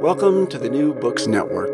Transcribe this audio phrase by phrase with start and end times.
[0.00, 1.70] Welcome to the New Books Network.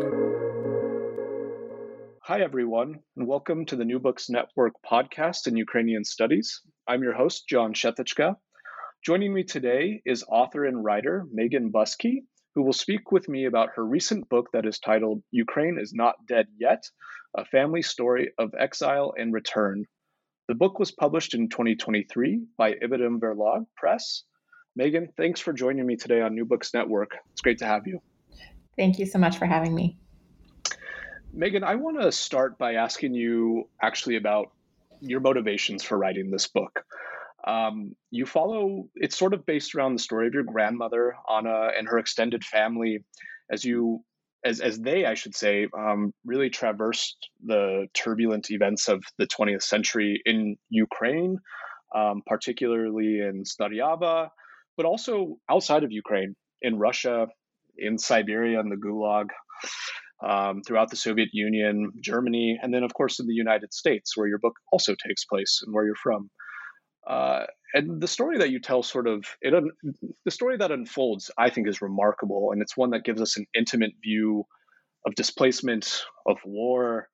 [2.23, 6.61] Hi, everyone, and welcome to the New Books Network podcast in Ukrainian Studies.
[6.87, 8.35] I'm your host, John Vsetecka.
[9.05, 12.23] Joining me today is author and writer Megan Buskey,
[12.55, 16.15] who will speak with me about her recent book that is titled Ukraine is Not
[16.27, 16.83] Dead Yet
[17.37, 19.85] A Family Story of Exile and Return.
[20.47, 24.23] The book was published in 2023 by Ibidem Verlag Press.
[24.75, 27.11] Megan, thanks for joining me today on New Books Network.
[27.31, 28.01] It's great to have you.
[28.77, 29.97] Thank you so much for having me.
[31.33, 34.51] Megan, I want to start by asking you actually about
[35.01, 36.83] your motivations for writing this book.
[37.45, 41.87] Um, you follow, it's sort of based around the story of your grandmother, Anna, and
[41.87, 43.03] her extended family
[43.51, 44.03] as you,
[44.43, 49.61] as, as they, I should say, um, really traversed the turbulent events of the 20th
[49.61, 51.37] century in Ukraine,
[51.93, 54.29] um, particularly in Staryava,
[54.75, 57.27] but also outside of Ukraine, in Russia,
[57.77, 59.29] in Siberia and the Gulag,
[60.25, 64.27] um, throughout the Soviet Union, Germany, and then, of course, in the United States, where
[64.27, 66.29] your book also takes place and where you're from.
[67.07, 69.53] Uh, and the story that you tell sort of it
[70.23, 73.45] the story that unfolds i think is remarkable and it's one that gives us an
[73.53, 74.45] intimate view
[75.05, 77.09] of displacement of war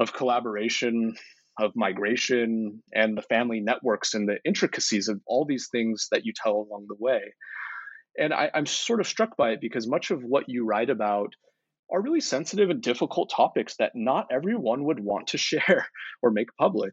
[0.00, 1.14] of collaboration
[1.60, 6.32] of migration and the family networks and the intricacies of all these things that you
[6.34, 7.20] tell along the way
[8.18, 11.34] and I, I'm sort of struck by it because much of what you write about
[11.92, 15.86] are really sensitive and difficult topics that not everyone would want to share
[16.22, 16.92] or make public.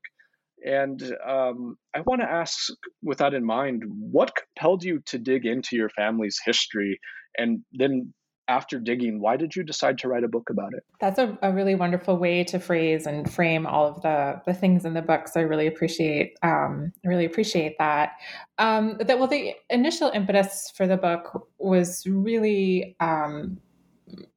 [0.66, 2.58] And um, I want to ask,
[3.02, 7.00] with that in mind, what compelled you to dig into your family's history
[7.38, 8.14] and then
[8.50, 10.84] after digging, why did you decide to write a book about it?
[11.00, 14.84] That's a, a really wonderful way to phrase and frame all of the, the things
[14.84, 15.28] in the book.
[15.28, 18.14] So I really appreciate um, really appreciate that.
[18.58, 23.60] Um, that well, the initial impetus for the book was really um,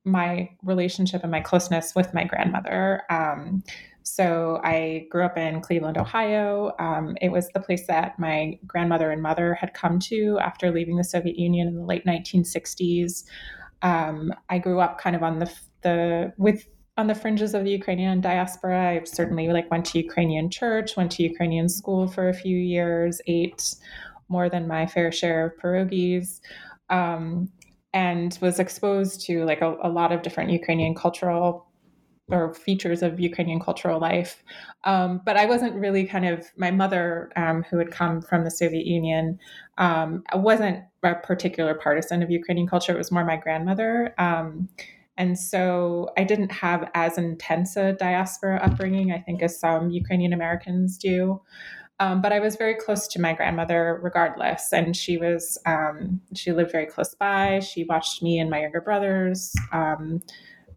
[0.04, 3.02] my relationship and my closeness with my grandmother.
[3.08, 3.64] Um,
[4.02, 6.72] so I grew up in Cleveland, Ohio.
[6.78, 10.96] Um, it was the place that my grandmother and mother had come to after leaving
[10.96, 13.24] the Soviet Union in the late 1960s.
[13.82, 17.70] Um, I grew up kind of on the the with on the fringes of the
[17.70, 18.90] Ukrainian diaspora.
[18.90, 23.20] I certainly like went to Ukrainian church, went to Ukrainian school for a few years,
[23.26, 23.74] ate
[24.28, 26.40] more than my fair share of pierogies,
[26.90, 27.50] um,
[27.92, 31.66] and was exposed to like a, a, lot of different Ukrainian cultural
[32.32, 34.42] or features of Ukrainian cultural life.
[34.84, 38.50] Um, but I wasn't really kind of my mother, um, who had come from the
[38.50, 39.38] Soviet Union,
[39.78, 42.92] um, wasn't a particular partisan of Ukrainian culture.
[42.92, 44.14] It was more my grandmother.
[44.18, 44.68] Um,
[45.18, 50.32] and so I didn't have as intense a diaspora upbringing, I think, as some Ukrainian
[50.32, 51.42] Americans do.
[52.00, 54.72] Um, but I was very close to my grandmother regardless.
[54.72, 57.60] And she was, um, she lived very close by.
[57.60, 59.54] She watched me and my younger brothers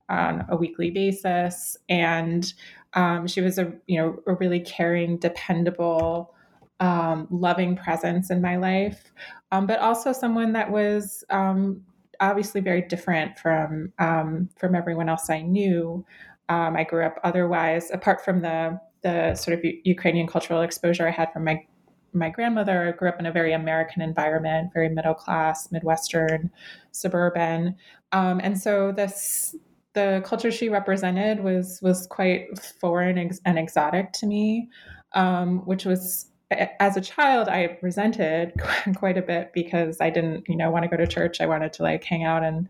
[0.10, 1.78] on a weekly basis.
[1.90, 2.52] And
[2.94, 6.34] um, she was a, you know, a really caring, dependable,
[6.80, 9.12] um, loving presence in my life,
[9.52, 11.81] um, but also someone that was um,
[12.19, 16.06] obviously very different from um, from everyone else I knew.
[16.50, 21.07] Um, I grew up otherwise, apart from the the sort of U- Ukrainian cultural exposure
[21.07, 21.66] I had from my
[22.13, 22.88] my grandmother.
[22.88, 26.52] I grew up in a very American environment, very middle class, Midwestern,
[26.92, 27.75] suburban,
[28.12, 29.56] um, and so this
[29.95, 34.69] the culture she represented was was quite foreign and exotic to me,
[35.13, 38.53] um, which was as a child I resented
[38.97, 41.42] quite a bit because I didn't you know want to go to church.
[41.42, 42.68] I wanted to like hang out and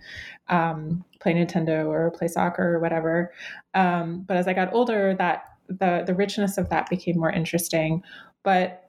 [0.48, 3.34] um, play Nintendo or play soccer or whatever.
[3.74, 8.04] Um, but as I got older, that the the richness of that became more interesting.
[8.44, 8.88] But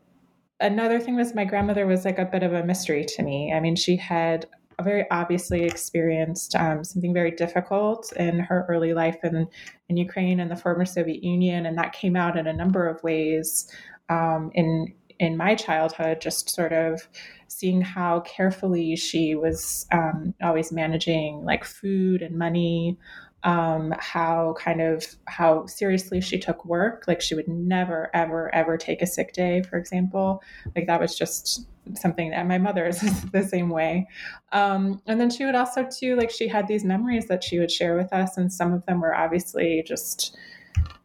[0.61, 3.53] another thing was my grandmother was like a bit of a mystery to me.
[3.53, 4.47] I mean, she had
[4.83, 9.49] very obviously experienced um, something very difficult in her early life in,
[9.89, 13.03] in Ukraine and the former Soviet Union, and that came out in a number of
[13.03, 13.71] ways
[14.09, 16.21] um, in in my childhood.
[16.21, 17.09] Just sort of
[17.49, 22.99] seeing how carefully she was um, always managing like food and money,
[23.47, 27.05] um, how kind of how seriously she took work.
[27.07, 30.43] Like she would never, ever, ever take a sick day, for example.
[30.75, 31.65] Like that was just
[31.95, 33.01] something that my mother is
[33.33, 34.09] the same way.
[34.51, 37.71] Um, and then she would also too like she had these memories that she would
[37.71, 40.37] share with us, and some of them were obviously just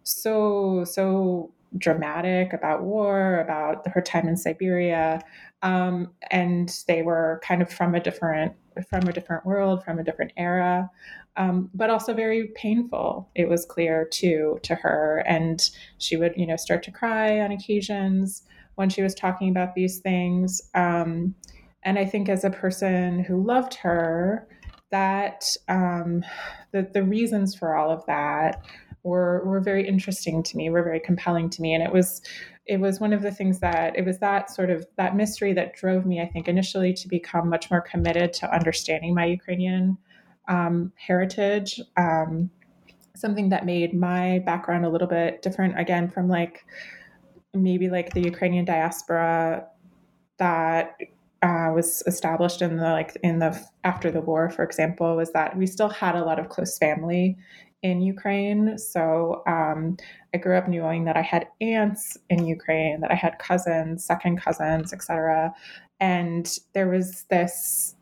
[0.01, 5.21] so so dramatic about war, about her time in Siberia,
[5.61, 8.55] um, and they were kind of from a different
[8.89, 10.89] from a different world, from a different era
[11.37, 13.29] um, but also very painful.
[13.35, 17.51] It was clear too to her, and she would, you know, start to cry on
[17.51, 18.43] occasions
[18.75, 20.61] when she was talking about these things.
[20.75, 21.35] Um,
[21.83, 24.47] and I think as a person who loved her,
[24.91, 26.23] that um,
[26.71, 28.65] the the reasons for all of that
[29.03, 32.21] were were very interesting to me, were very compelling to me, and it was
[32.65, 35.73] it was one of the things that it was that sort of that mystery that
[35.73, 39.97] drove me, I think, initially to become much more committed to understanding my Ukrainian
[40.47, 42.49] um, heritage, um,
[43.15, 46.65] something that made my background a little bit different again from like
[47.53, 49.67] maybe like the Ukrainian diaspora
[50.37, 50.95] that
[51.41, 55.57] uh, was established in the like in the after the war, for example, was that
[55.57, 57.37] we still had a lot of close family
[57.83, 58.77] in Ukraine.
[58.77, 59.97] So um,
[60.33, 64.41] I grew up knowing that I had aunts in Ukraine, that I had cousins, second
[64.41, 65.53] cousins, etc.
[65.99, 67.95] And there was this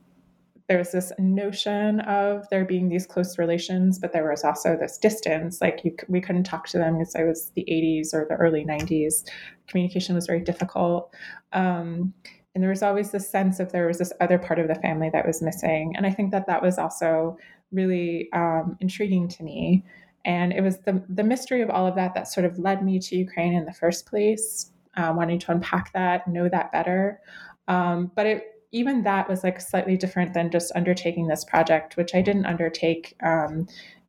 [0.67, 4.99] there was this notion of there being these close relations, but there was also this
[4.99, 5.61] distance.
[5.61, 8.63] Like you, we couldn't talk to them because it was the 80s or the early
[8.63, 9.27] 90s.
[9.67, 11.11] Communication was very difficult.
[11.53, 12.13] Um,
[12.53, 15.09] and there was always this sense of there was this other part of the family
[15.11, 15.95] that was missing.
[15.97, 17.35] And I think that that was also
[17.71, 19.83] really um, intriguing to me.
[20.25, 22.99] And it was the, the mystery of all of that that sort of led me
[22.99, 27.21] to Ukraine in the first place, uh, wanting to unpack that, know that better.
[27.67, 32.13] Um, but it even that was like slightly different than just undertaking this project, which
[32.13, 33.67] I didn't undertake um,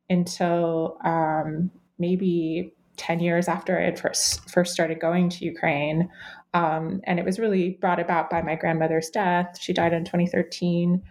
[0.09, 6.09] until um, maybe 10 years after I had first, first started going to Ukraine.
[6.53, 9.57] Um, and it was really brought about by my grandmother's death.
[9.59, 11.01] She died in 2013.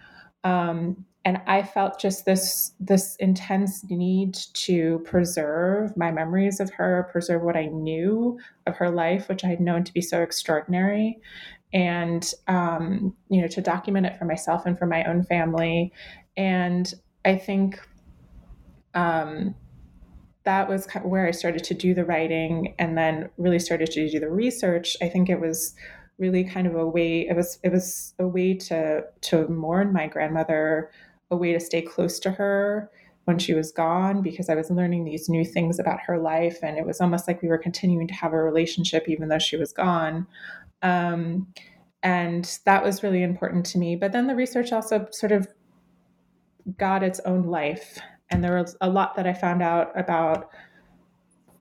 [0.45, 7.09] Um, and I felt just this this intense need to preserve my memories of her,
[7.13, 11.19] preserve what I knew of her life, which I had known to be so extraordinary,
[11.73, 15.93] and um, you know to document it for myself and for my own family.
[16.37, 16.93] And
[17.25, 17.79] i think
[18.95, 19.55] um,
[20.45, 24.19] that was where i started to do the writing and then really started to do
[24.19, 24.97] the research.
[25.03, 25.75] I think it was
[26.19, 30.07] really kind of a way it was it was a way to to mourn my
[30.07, 30.91] grandmother
[31.31, 32.91] a way to stay close to her
[33.25, 36.59] when she was gone because I was learning these new things about her life.
[36.63, 39.57] And it was almost like we were continuing to have a relationship even though she
[39.57, 40.27] was gone.
[40.83, 41.47] Um,
[42.03, 43.95] and that was really important to me.
[43.95, 45.47] But then the research also sort of
[46.79, 47.99] got its own life.
[48.31, 50.51] And there was a lot that I found out about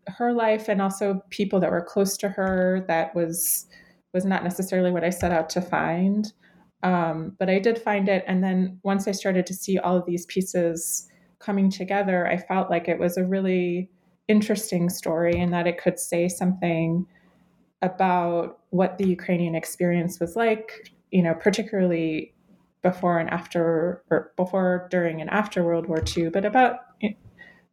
[0.07, 3.67] her life and also people that were close to her that was
[4.11, 6.33] was not necessarily what I set out to find.
[6.83, 8.23] Um, but I did find it.
[8.27, 11.07] And then once I started to see all of these pieces
[11.39, 13.89] coming together, I felt like it was a really
[14.27, 17.05] interesting story and that it could say something
[17.81, 22.33] about what the Ukrainian experience was like, you know, particularly
[22.81, 26.79] before and after, or before, during, and after World War II, but about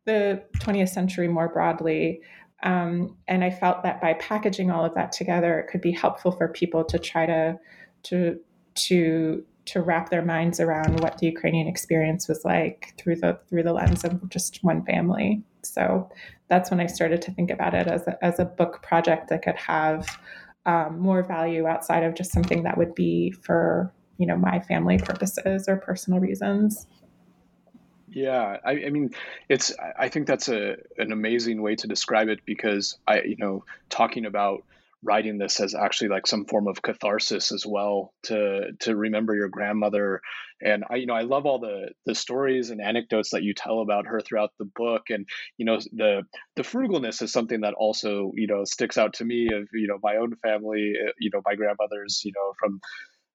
[0.04, 2.20] the 20th century more broadly.
[2.62, 6.32] Um, and I felt that by packaging all of that together, it could be helpful
[6.32, 7.58] for people to try to
[8.04, 8.38] to
[8.76, 13.64] to to wrap their minds around what the Ukrainian experience was like through the through
[13.64, 15.42] the lens of just one family.
[15.62, 16.08] So
[16.48, 19.42] that's when I started to think about it as a, as a book project that
[19.42, 20.06] could have
[20.64, 24.98] um, more value outside of just something that would be for you know my family
[24.98, 26.86] purposes or personal reasons.
[28.08, 29.10] Yeah, I, I, mean,
[29.48, 29.74] it's.
[29.98, 34.24] I think that's a an amazing way to describe it because I, you know, talking
[34.24, 34.64] about
[35.06, 39.48] writing this as actually like some form of catharsis as well to to remember your
[39.48, 40.20] grandmother
[40.60, 43.80] and i you know i love all the the stories and anecdotes that you tell
[43.80, 46.22] about her throughout the book and you know the
[46.56, 49.98] the frugalness is something that also you know sticks out to me of you know
[50.02, 52.80] my own family uh, you know my grandmother's you know from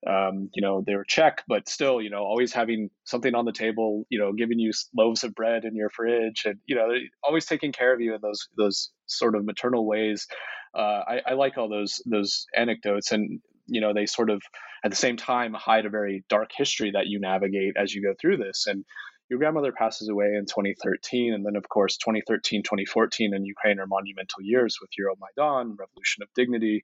[0.07, 4.05] um, you know they're Czech, but still, you know, always having something on the table,
[4.09, 6.89] you know, giving you loaves of bread in your fridge, and you know,
[7.23, 10.25] always taking care of you in those those sort of maternal ways
[10.73, 14.41] uh, I, I like all those those anecdotes, and you know they sort of
[14.83, 18.13] at the same time hide a very dark history that you navigate as you go
[18.19, 18.65] through this.
[18.67, 18.85] And
[19.29, 23.87] your grandmother passes away in 2013, and then of course 2013, 2014 in Ukraine are
[23.87, 26.83] monumental years with Euromaidan, Revolution of Dignity.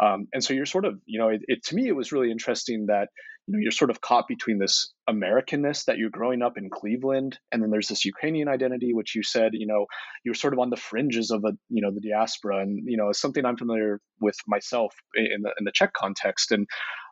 [0.00, 2.30] Um, and so you're sort of, you know, it, it, to me it was really
[2.30, 3.08] interesting that
[3.46, 7.38] you know you're sort of caught between this Americanness that you're growing up in Cleveland,
[7.52, 9.86] and then there's this Ukrainian identity, which you said, you know,
[10.24, 13.08] you're sort of on the fringes of a, you know, the diaspora, and you know,
[13.10, 16.66] it's something I'm familiar with myself in the in the Czech context, and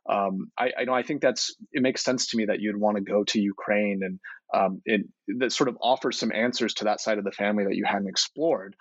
[0.09, 2.97] um, I, I know I think that's it makes sense to me that you'd want
[2.97, 4.19] to go to Ukraine and
[4.55, 5.03] um, it
[5.39, 8.09] that sort of offers some answers to that side of the family that you hadn't
[8.09, 8.75] explored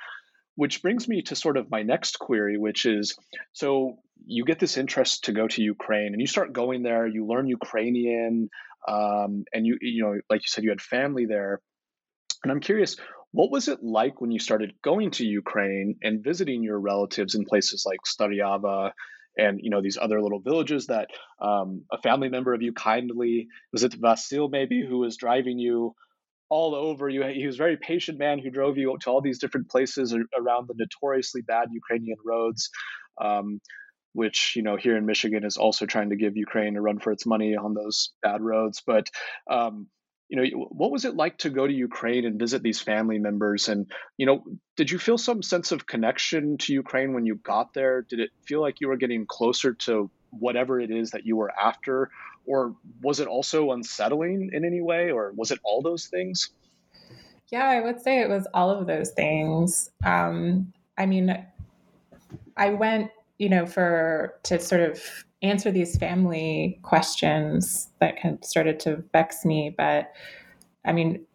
[0.57, 3.15] which brings me to sort of my next query, which is
[3.53, 7.27] so you get this interest to go to Ukraine and you start going there, you
[7.27, 8.49] learn Ukrainian,
[8.87, 11.61] um, and you, you know, like you said, you had family there.
[12.43, 12.97] And I'm curious,
[13.31, 17.45] what was it like when you started going to Ukraine and visiting your relatives in
[17.45, 18.93] places like Staryava
[19.37, 21.09] and you know these other little villages that
[21.39, 25.93] um, a family member of you kindly was it Vasil maybe who was driving you
[26.49, 27.23] all over you.
[27.23, 30.67] He was a very patient man who drove you to all these different places around
[30.67, 32.69] the notoriously bad Ukrainian roads,
[33.19, 33.59] um,
[34.13, 37.11] which you know here in Michigan is also trying to give Ukraine a run for
[37.11, 38.81] its money on those bad roads.
[38.85, 39.09] But
[39.49, 39.87] um,
[40.29, 43.69] you know, what was it like to go to Ukraine and visit these family members?
[43.69, 44.43] And you know,
[44.75, 48.01] did you feel some sense of connection to Ukraine when you got there?
[48.01, 51.51] Did it feel like you were getting closer to whatever it is that you were
[51.51, 52.09] after?
[52.47, 55.11] Or was it also unsettling in any way?
[55.11, 56.49] Or was it all those things?
[57.49, 59.89] Yeah, I would say it was all of those things.
[60.05, 61.45] Um, I mean,
[62.57, 65.01] I went, you know, for to sort of
[65.41, 69.73] answer these family questions that kind of started to vex me.
[69.77, 70.11] But
[70.83, 71.25] I mean,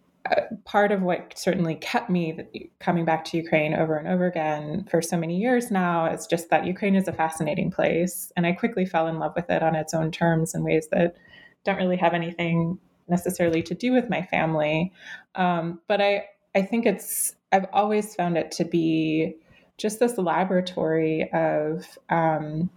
[0.65, 5.03] part of what certainly kept me coming back to Ukraine over and over again for
[5.03, 8.33] so many years now is just that Ukraine is a fascinating place.
[8.37, 11.17] And I quickly fell in love with it on its own terms in ways that
[11.65, 14.93] don't really have anything necessarily to do with my family.
[15.35, 19.37] Um, but I, I think it's, I've always found it to be
[19.79, 22.71] just this laboratory of, um,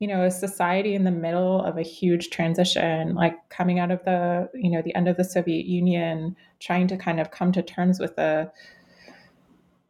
[0.00, 4.04] you know a society in the middle of a huge transition like coming out of
[4.04, 7.62] the you know the end of the soviet union trying to kind of come to
[7.62, 8.50] terms with the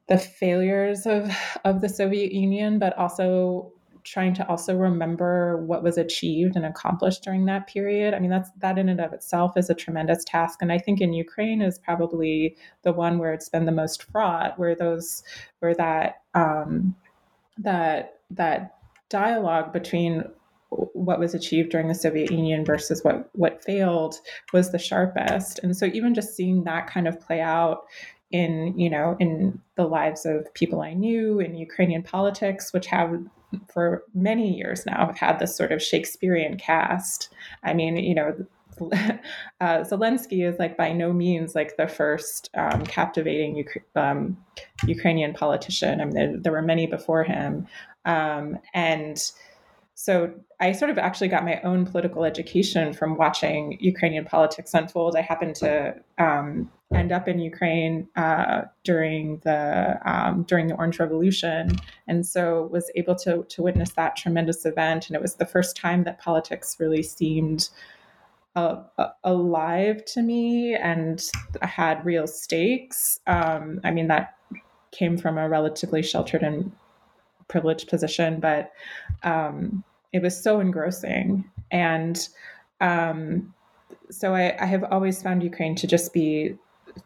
[0.09, 1.31] the failures of
[1.65, 3.73] of the soviet union but also
[4.05, 8.13] trying to also remember what was achieved and accomplished during that period.
[8.13, 10.61] I mean that's that in and of itself is a tremendous task.
[10.61, 14.59] And i think in ukraine is probably the one where it's been the most fraught
[14.59, 15.25] where those
[15.61, 16.95] where that um
[17.59, 18.74] that that
[19.15, 20.25] dialogue between
[20.71, 24.17] what was achieved during the Soviet Union versus what what failed
[24.53, 25.61] was the sharpest.
[25.63, 27.85] And so even just seeing that kind of play out
[28.33, 33.11] in you know in the lives of people I knew in Ukrainian politics, which have
[33.73, 37.29] for many years now have had this sort of Shakespearean cast.
[37.63, 38.35] I mean, you know.
[39.61, 44.37] Uh, Zelensky is like by no means like the first um, captivating um,
[44.85, 46.01] Ukrainian politician.
[46.01, 47.69] I mean, there, there, were many before him,
[48.05, 49.21] um, and
[49.95, 55.15] so I sort of actually got my own political education from watching Ukrainian politics unfold.
[55.17, 60.99] I happened to um, end up in Ukraine uh, during the um, during the Orange
[60.99, 61.71] Revolution,
[62.09, 65.07] and so was able to to witness that tremendous event.
[65.07, 67.69] And it was the first time that politics really seemed
[68.57, 68.83] uh,
[69.23, 71.23] alive to me and
[71.63, 73.21] had real stakes.
[73.29, 74.37] Um, I mean that
[74.91, 76.73] came from a relatively sheltered and
[77.49, 78.73] privileged position, but
[79.23, 81.45] um, it was so engrossing.
[81.71, 82.29] And
[82.81, 83.55] um,
[84.11, 86.57] so I, I, have always found Ukraine to just be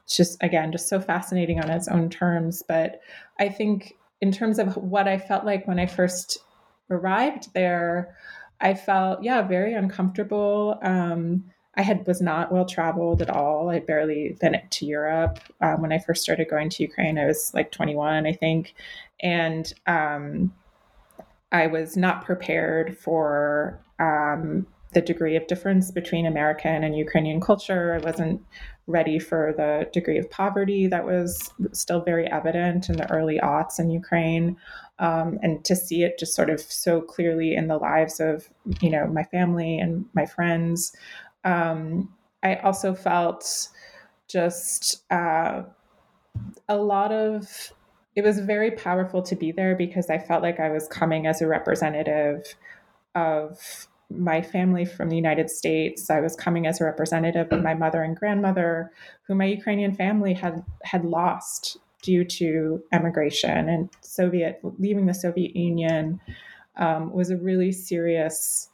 [0.06, 2.62] just again just so fascinating on its own terms.
[2.66, 3.00] But
[3.38, 6.38] I think in terms of what I felt like when I first
[6.90, 8.16] arrived there,
[8.60, 10.78] I felt yeah very uncomfortable.
[10.82, 11.44] Um,
[11.78, 13.70] I had was not well traveled at all.
[13.70, 17.18] I'd barely been to Europe um, when I first started going to Ukraine.
[17.18, 18.74] I was like 21, I think,
[19.20, 20.52] and um,
[21.52, 27.94] I was not prepared for um, the degree of difference between American and Ukrainian culture.
[27.94, 28.42] I wasn't
[28.88, 33.78] ready for the degree of poverty that was still very evident in the early aughts
[33.78, 34.56] in Ukraine.
[34.98, 38.48] Um, and to see it just sort of so clearly in the lives of,
[38.80, 40.92] you know, my family and my friends.
[41.44, 43.68] Um, I also felt
[44.28, 45.62] just uh,
[46.68, 47.72] a lot of
[48.14, 51.40] it was very powerful to be there because I felt like I was coming as
[51.40, 52.42] a representative
[53.14, 56.10] of my family from the United States.
[56.10, 58.90] I was coming as a representative of my mother and grandmother,
[59.22, 65.54] who my Ukrainian family had had lost due to emigration and Soviet leaving the Soviet
[65.54, 66.20] Union
[66.76, 68.68] um, was a really serious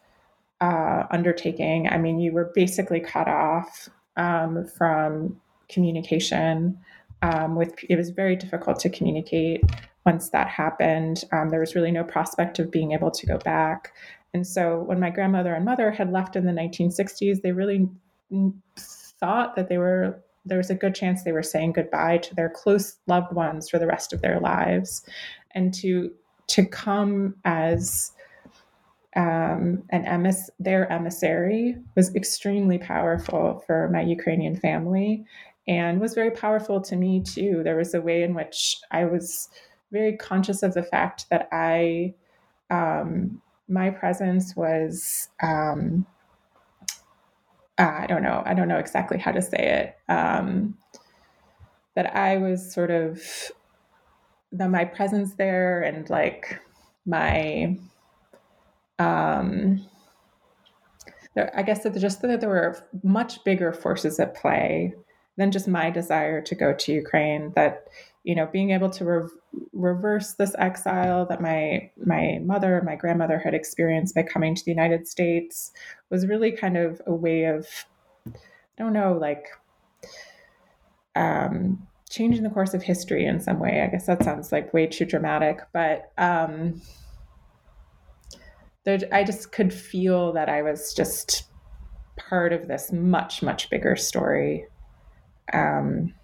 [0.61, 1.89] uh, undertaking.
[1.89, 6.79] I mean, you were basically cut off um, from communication.
[7.23, 9.63] Um, with it was very difficult to communicate
[10.05, 11.25] once that happened.
[11.33, 13.93] Um, there was really no prospect of being able to go back.
[14.35, 17.89] And so when my grandmother and mother had left in the 1960s, they really
[18.77, 22.51] thought that they were there was a good chance they were saying goodbye to their
[22.51, 25.07] close loved ones for the rest of their lives.
[25.53, 26.13] And to
[26.49, 28.13] to come as
[29.17, 35.25] um, an their emissary was extremely powerful for my Ukrainian family
[35.67, 37.63] and was very powerful to me too.
[37.63, 39.49] There was a way in which I was
[39.93, 42.15] very conscious of the fact that I
[42.71, 46.07] um, my presence was um,
[47.79, 50.77] uh, I don't know I don't know exactly how to say it um,
[51.95, 53.23] that I was sort of
[54.53, 56.61] that my presence there and like
[57.07, 57.77] my
[58.99, 59.87] um
[61.35, 64.95] there, I guess that just that there were much bigger forces at play
[65.37, 67.89] than just my desire to go to Ukraine that
[68.25, 69.29] you know being able to re-
[69.73, 74.65] reverse this exile that my my mother and my grandmother had experienced by coming to
[74.65, 75.73] the united states
[76.11, 77.67] was really kind of a way of
[78.27, 78.33] i
[78.79, 79.47] don't know like
[81.17, 83.83] um, changing the course of history in some way.
[83.83, 86.81] I guess that sounds like way too dramatic but um,
[88.85, 91.45] there, i just could feel that i was just
[92.17, 94.67] part of this much much bigger story
[95.53, 96.15] um,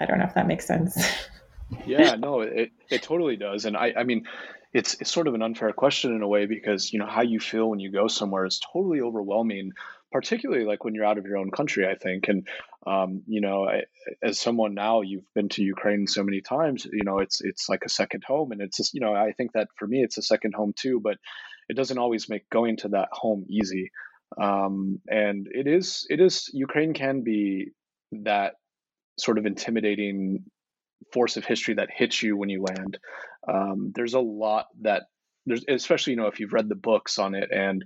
[0.00, 0.96] i don't know if that makes sense
[1.86, 3.64] yeah, no, it, it totally does.
[3.64, 4.26] And I, I mean,
[4.72, 7.40] it's, it's sort of an unfair question in a way because, you know, how you
[7.40, 9.72] feel when you go somewhere is totally overwhelming,
[10.10, 12.28] particularly like when you're out of your own country, I think.
[12.28, 12.46] And,
[12.86, 13.82] um, you know, I,
[14.22, 17.84] as someone now, you've been to Ukraine so many times, you know, it's, it's like
[17.84, 18.52] a second home.
[18.52, 21.00] And it's just, you know, I think that for me, it's a second home too,
[21.00, 21.18] but
[21.72, 23.90] it doesn't always make going to that home easy.
[24.40, 27.70] Um, and it is, it is, Ukraine can be
[28.12, 28.54] that
[29.18, 30.44] sort of intimidating
[31.14, 32.98] force of history that hits you when you land.
[33.48, 35.04] Um, there's a lot that
[35.46, 37.82] there's, especially you know if you've read the books on it, and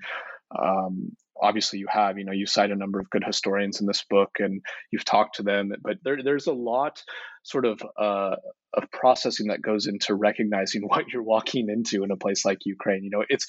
[0.58, 2.18] um, obviously you have.
[2.18, 4.60] You know, you cite a number of good historians in this book, and
[4.92, 5.72] you've talked to them.
[5.82, 7.02] But there, there's a lot
[7.44, 8.36] sort of uh,
[8.74, 13.04] of processing that goes into recognizing what you're walking into in a place like Ukraine.
[13.04, 13.46] You know, it's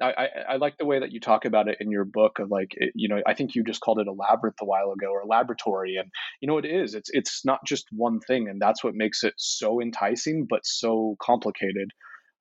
[0.00, 2.72] I, I, like the way that you talk about it in your book of like
[2.76, 5.20] it, you know I think you just called it a labyrinth a while ago or
[5.20, 6.94] a laboratory and you know it is.
[6.94, 11.16] It's it's not just one thing and that's what makes it so enticing but so
[11.20, 11.90] complicated.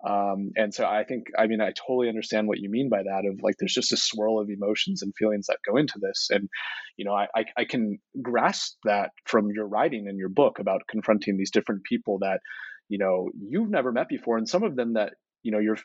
[0.07, 3.23] Um, and so I think I mean I totally understand what you mean by that
[3.25, 6.49] of like there's just a swirl of emotions and feelings that go into this and
[6.97, 10.87] you know I, I, I can grasp that from your writing and your book about
[10.87, 12.41] confronting these different people that
[12.89, 15.13] you know you've never met before and some of them that
[15.47, 15.77] you know your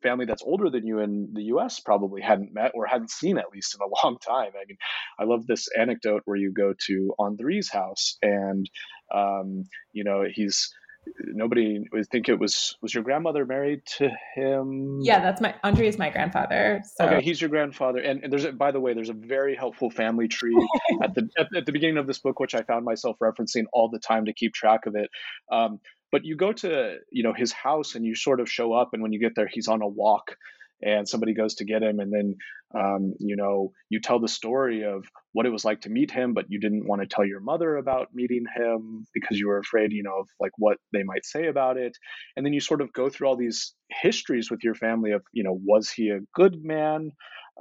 [0.00, 3.46] family that's older than you in the US probably hadn't met or hadn't seen at
[3.52, 4.52] least in a long time.
[4.54, 4.76] I mean,
[5.18, 8.64] I love this anecdote where you go to Andri's house and
[9.12, 10.72] um, you know he's
[11.18, 15.88] nobody would think it was was your grandmother married to him yeah that's my andre
[15.88, 17.04] is my grandfather so.
[17.04, 19.90] okay he's your grandfather and, and there's a, by the way there's a very helpful
[19.90, 20.54] family tree
[21.02, 23.88] at the at, at, the beginning of this book which i found myself referencing all
[23.88, 25.10] the time to keep track of it
[25.50, 25.80] um,
[26.12, 29.02] but you go to you know his house and you sort of show up and
[29.02, 30.36] when you get there he's on a walk
[30.82, 32.36] and somebody goes to get him and then
[32.74, 36.34] um, you know you tell the story of what it was like to meet him
[36.34, 39.92] but you didn't want to tell your mother about meeting him because you were afraid
[39.92, 41.96] you know of like what they might say about it.
[42.36, 45.44] And then you sort of go through all these histories with your family of you
[45.44, 47.12] know was he a good man?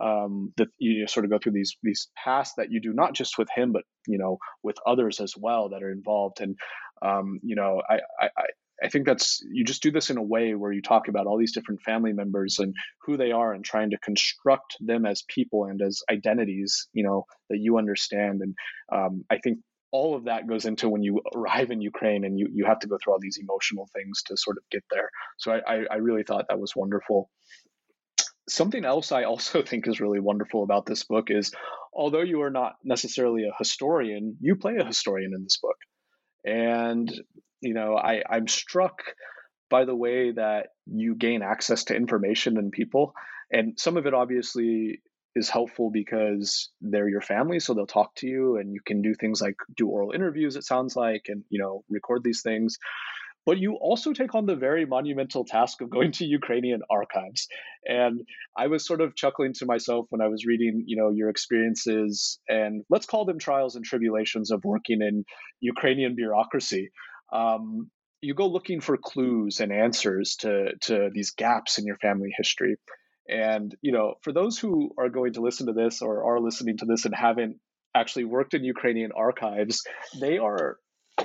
[0.02, 3.38] Um, that you sort of go through these these paths that you do not just
[3.38, 6.40] with him but you know with others as well that are involved.
[6.40, 6.56] And
[7.02, 8.30] um, you know I, I
[8.84, 11.38] I think that's you just do this in a way where you talk about all
[11.38, 15.66] these different family members and who they are and trying to construct them as people
[15.66, 18.42] and as identities, you know, that you understand.
[18.42, 18.56] And
[18.92, 19.60] um, I think
[19.92, 22.88] all of that goes into when you arrive in Ukraine and you you have to
[22.88, 25.10] go through all these emotional things to sort of get there.
[25.38, 27.30] So I I, I really thought that was wonderful.
[28.50, 31.52] something else I also think is really wonderful about this book is
[31.94, 35.78] although you are not necessarily a historian, you play a historian in this book.
[36.46, 37.12] And,
[37.62, 39.02] you know, I, I'm struck
[39.70, 43.14] by the way that you gain access to information and people.
[43.52, 45.02] And some of it obviously
[45.34, 49.14] is helpful because they're your family, so they'll talk to you and you can do
[49.14, 52.78] things like do oral interviews, it sounds like, and, you know, record these things
[53.46, 57.48] but you also take on the very monumental task of going to Ukrainian archives.
[57.86, 58.22] And
[58.56, 62.40] I was sort of chuckling to myself when I was reading, you know, your experiences
[62.48, 65.26] and let's call them trials and tribulations of working in
[65.60, 66.92] Ukrainian bureaucracy.
[67.34, 67.90] Um,
[68.22, 72.76] you go looking for clues and answers to to these gaps in your family history.
[73.28, 76.78] And you know, for those who are going to listen to this or are listening
[76.78, 77.58] to this and haven't
[77.96, 79.84] actually worked in Ukrainian archives,
[80.20, 80.78] they are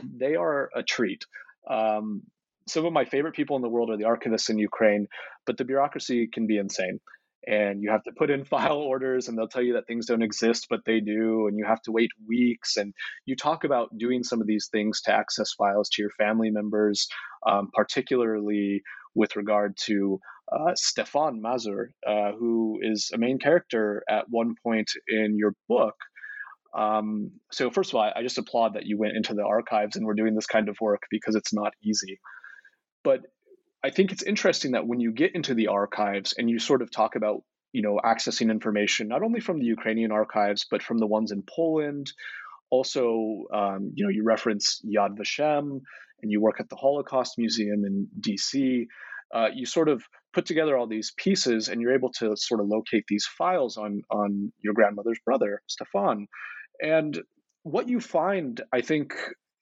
[0.02, 1.24] they are a treat.
[1.70, 2.22] Um,
[2.68, 5.07] some of my favorite people in the world are the archivists in Ukraine,
[5.46, 7.00] but the bureaucracy can be insane.
[7.46, 10.22] And you have to put in file orders, and they'll tell you that things don't
[10.22, 11.46] exist, but they do.
[11.46, 12.76] And you have to wait weeks.
[12.76, 12.92] And
[13.24, 17.09] you talk about doing some of these things to access files to your family members,
[17.46, 18.83] um, particularly
[19.14, 20.18] with regard to
[20.52, 25.94] uh, Stefan Mazur, uh, who is a main character at one point in your book.
[26.76, 30.04] Um, so first of all, I, just applaud that you went into the archives and
[30.04, 32.20] were doing this kind of work because it's not easy.
[33.02, 33.20] But
[33.82, 36.90] I think it's interesting that when you get into the archives and you sort of
[36.90, 41.06] talk about, you know, accessing information not only from the Ukrainian archives but from the
[41.06, 42.12] ones in Poland.
[42.68, 45.80] Also, um, you know, you reference Yad Vashem
[46.20, 48.86] and you work at the Holocaust Museum in D.C.
[49.32, 50.02] Uh, you sort of
[50.34, 54.02] put together all these pieces and you're able to sort of locate these files on
[54.10, 56.26] on your grandmother's brother Stefan
[56.80, 57.18] and
[57.62, 59.14] what you find, I think,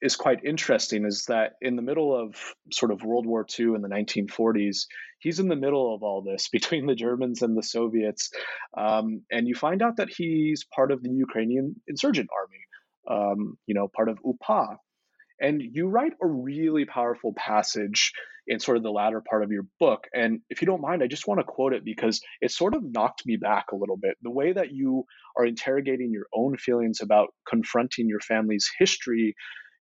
[0.03, 2.37] is quite interesting is that in the middle of
[2.70, 4.87] sort of World War II in the 1940s,
[5.18, 8.31] he's in the middle of all this between the Germans and the Soviets.
[8.77, 13.74] Um, and you find out that he's part of the Ukrainian insurgent army, um, you
[13.74, 14.77] know, part of UPA.
[15.40, 18.12] And you write a really powerful passage
[18.46, 20.04] in sort of the latter part of your book.
[20.12, 22.83] And if you don't mind, I just want to quote it because it sort of
[22.85, 24.16] knocked me back a little bit.
[24.22, 25.04] The way that you
[25.38, 29.35] are interrogating your own feelings about confronting your family's history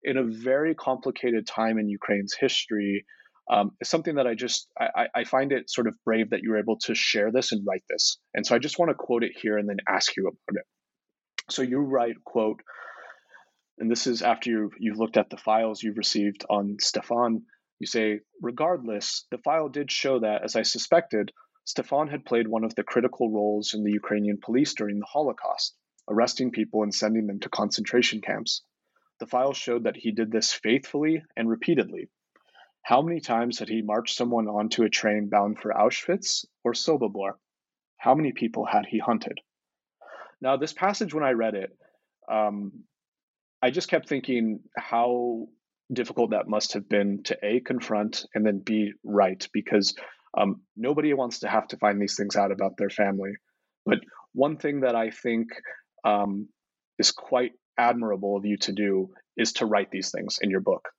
[0.03, 3.05] in a very complicated time in Ukraine's history
[3.51, 6.51] um, is something that I just I, I find it sort of brave that you
[6.51, 8.17] were able to share this and write this.
[8.33, 10.65] And so I just want to quote it here and then ask you about it.
[11.49, 12.61] So you write, quote,
[13.79, 17.43] and this is after you've, you've looked at the files you've received on Stefan.
[17.83, 21.33] You say, regardless, the file did show that, as I suspected,
[21.65, 25.75] Stefan had played one of the critical roles in the Ukrainian police during the Holocaust,
[26.07, 28.63] arresting people and sending them to concentration camps.
[29.19, 32.07] The file showed that he did this faithfully and repeatedly.
[32.83, 37.33] How many times had he marched someone onto a train bound for Auschwitz or Sobibor?
[37.97, 39.41] How many people had he hunted?
[40.39, 41.77] Now, this passage, when I read it,
[42.31, 42.85] um,
[43.61, 45.49] I just kept thinking how
[45.91, 49.95] difficult that must have been to A, confront, and then B, write, because
[50.37, 53.33] um, nobody wants to have to find these things out about their family.
[53.85, 53.99] But
[54.33, 55.49] one thing that I think
[56.03, 56.47] um,
[56.97, 60.89] is quite admirable of you to do is to write these things in your book.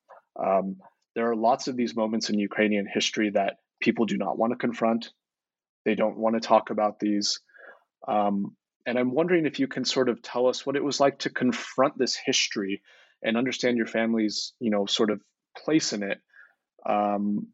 [0.41, 0.77] Um,
[1.15, 4.57] there are lots of these moments in Ukrainian history that people do not want to
[4.57, 5.11] confront.
[5.85, 7.39] They don't want to talk about these.
[8.07, 11.19] Um, and I'm wondering if you can sort of tell us what it was like
[11.19, 12.81] to confront this history
[13.25, 15.21] and understand your family's, you know, sort of
[15.57, 16.19] place in it.
[16.87, 17.47] Um,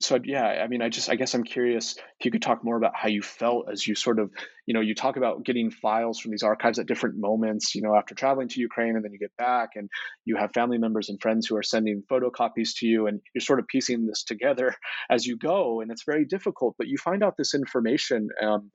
[0.00, 2.76] so yeah, I mean, I just, I guess I'm curious if you could talk more
[2.76, 4.30] about how you felt as you sort of,
[4.66, 7.94] you know, you talk about getting files from these archives at different moments, you know,
[7.96, 9.88] after traveling to Ukraine and then you get back and
[10.24, 13.60] you have family members and friends who are sending photocopies to you and you're sort
[13.60, 14.74] of piecing this together
[15.10, 15.80] as you go.
[15.80, 18.70] And it's very difficult, but you find out this information um,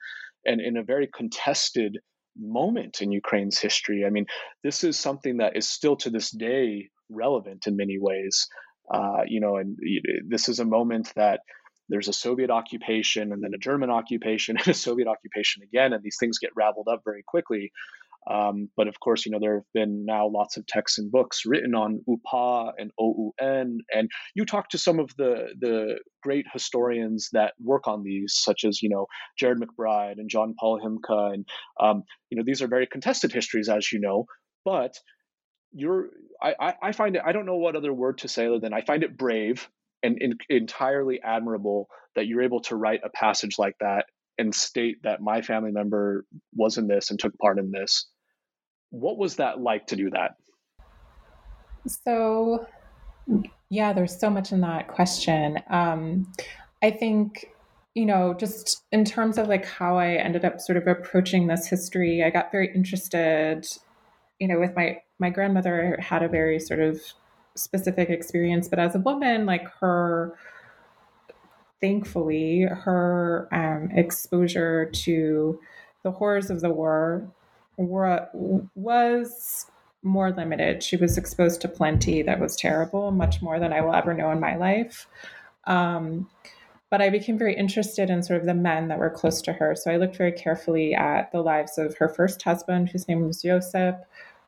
[0.45, 1.97] and in a very contested
[2.39, 4.05] moment in Ukraine's history.
[4.05, 4.25] I mean,
[4.63, 8.47] this is something that is still to this day relevant in many ways.
[8.91, 9.77] Uh, you know, and
[10.27, 11.41] this is a moment that
[11.89, 16.03] there's a Soviet occupation and then a German occupation and a Soviet occupation again, and
[16.03, 17.71] these things get raveled up very quickly.
[18.29, 21.43] Um, but of course, you know, there have been now lots of texts and books
[21.45, 27.29] written on UPA and OUN, and you talk to some of the the great historians
[27.33, 31.45] that work on these, such as you know Jared McBride and John Paul Himka, and
[31.79, 34.25] um, you know these are very contested histories, as you know,
[34.65, 34.95] but
[35.71, 36.09] you're
[36.41, 38.81] I, I find it I don't know what other word to say other than I
[38.81, 39.69] find it brave
[40.01, 44.05] and in, entirely admirable that you're able to write a passage like that
[44.39, 46.25] and state that my family member
[46.55, 48.07] was in this and took part in this.
[48.89, 50.31] What was that like to do that?
[51.87, 52.67] So,
[53.69, 55.59] yeah, there's so much in that question.
[55.69, 56.31] Um,
[56.81, 57.49] I think
[57.95, 61.67] you know, just in terms of like how I ended up sort of approaching this
[61.67, 63.67] history, I got very interested,
[64.39, 67.01] you know, with my my grandmother had a very sort of
[67.55, 70.37] specific experience, but as a woman, like her
[71.81, 75.59] thankfully her um, exposure to
[76.03, 77.27] the horrors of the war
[77.77, 78.27] were,
[78.75, 79.65] was
[80.03, 80.83] more limited.
[80.83, 84.31] She was exposed to plenty that was terrible, much more than I will ever know
[84.31, 85.07] in my life.
[85.65, 86.29] Um,
[86.89, 89.75] but I became very interested in sort of the men that were close to her.
[89.75, 93.43] So I looked very carefully at the lives of her first husband, whose name was
[93.43, 94.03] Josep,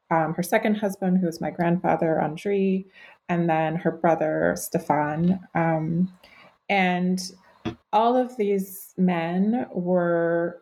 [0.09, 2.85] um, her second husband, who was my grandfather, Andrei,
[3.29, 5.39] and then her brother, Stefan.
[5.53, 6.11] Um,
[6.71, 7.31] and
[7.93, 10.59] all of these men were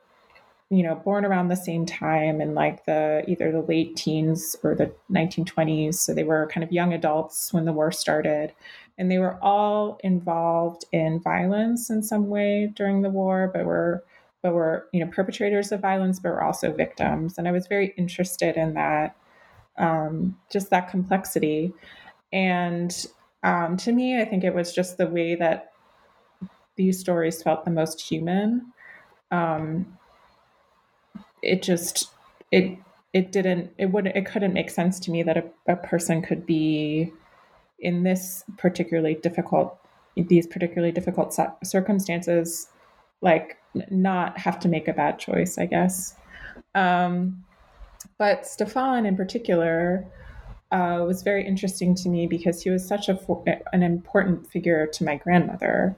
[0.69, 4.75] you know born around the same time in like the either the late teens or
[4.75, 8.53] the 1920s so they were kind of young adults when the war started
[8.99, 14.03] and they were all involved in violence in some way during the war, but were
[14.41, 17.37] but were you know perpetrators of violence, but were also victims.
[17.37, 19.15] And I was very interested in that,
[19.77, 21.73] um, just that complexity.
[22.33, 22.93] And
[23.41, 25.68] um, to me, I think it was just the way that
[26.79, 28.71] these stories felt the most human.
[29.31, 29.97] Um,
[31.43, 32.09] it just
[32.51, 32.77] it
[33.13, 36.45] it didn't it wouldn't it couldn't make sense to me that a, a person could
[36.45, 37.11] be
[37.79, 39.77] in this particularly difficult
[40.15, 42.67] these particularly difficult circumstances
[43.21, 43.57] like
[43.89, 46.15] not have to make a bad choice i guess
[46.75, 47.43] um,
[48.17, 50.05] but stefan in particular
[50.71, 53.17] uh, was very interesting to me because he was such a
[53.73, 55.95] an important figure to my grandmother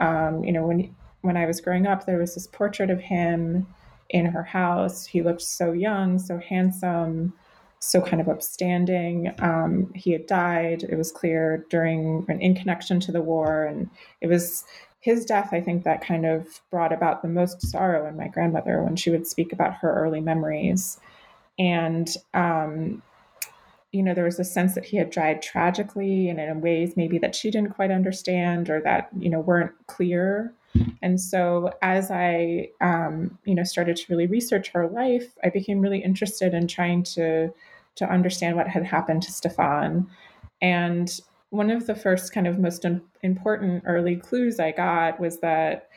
[0.00, 3.66] um, you know when when i was growing up there was this portrait of him
[4.10, 7.32] in her house he looked so young so handsome
[7.82, 9.34] so kind of upstanding.
[9.40, 13.64] Um, he had died, it was clear, during and in connection to the war.
[13.64, 14.64] And it was
[15.00, 18.84] his death, I think, that kind of brought about the most sorrow in my grandmother
[18.84, 21.00] when she would speak about her early memories.
[21.58, 23.02] And, um,
[23.92, 27.18] you know, there was a sense that he had died tragically and in ways maybe
[27.18, 30.54] that she didn't quite understand or that, you know, weren't clear.
[31.02, 35.80] And so as I, um, you know, started to really research her life, I became
[35.80, 37.52] really interested in trying to
[37.94, 40.08] to understand what had happened to Stefan.
[40.62, 42.86] And one of the first kind of most
[43.22, 45.90] important early clues I got was that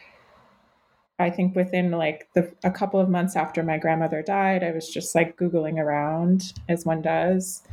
[1.17, 4.89] I think within like the a couple of months after my grandmother died, I was
[4.89, 7.63] just like googling around as one does.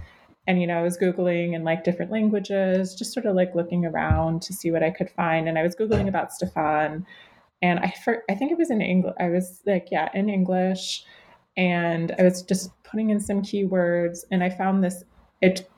[0.47, 3.87] And you know, I was googling in like different languages, just sort of like looking
[3.87, 5.49] around to see what I could find.
[5.49, 7.07] And I was googling about Stefan,
[7.63, 9.15] and I for, I think it was in English.
[9.21, 11.05] I was like, yeah, in English
[11.57, 15.05] and I was just putting in some keywords and I found this
[15.41, 15.69] it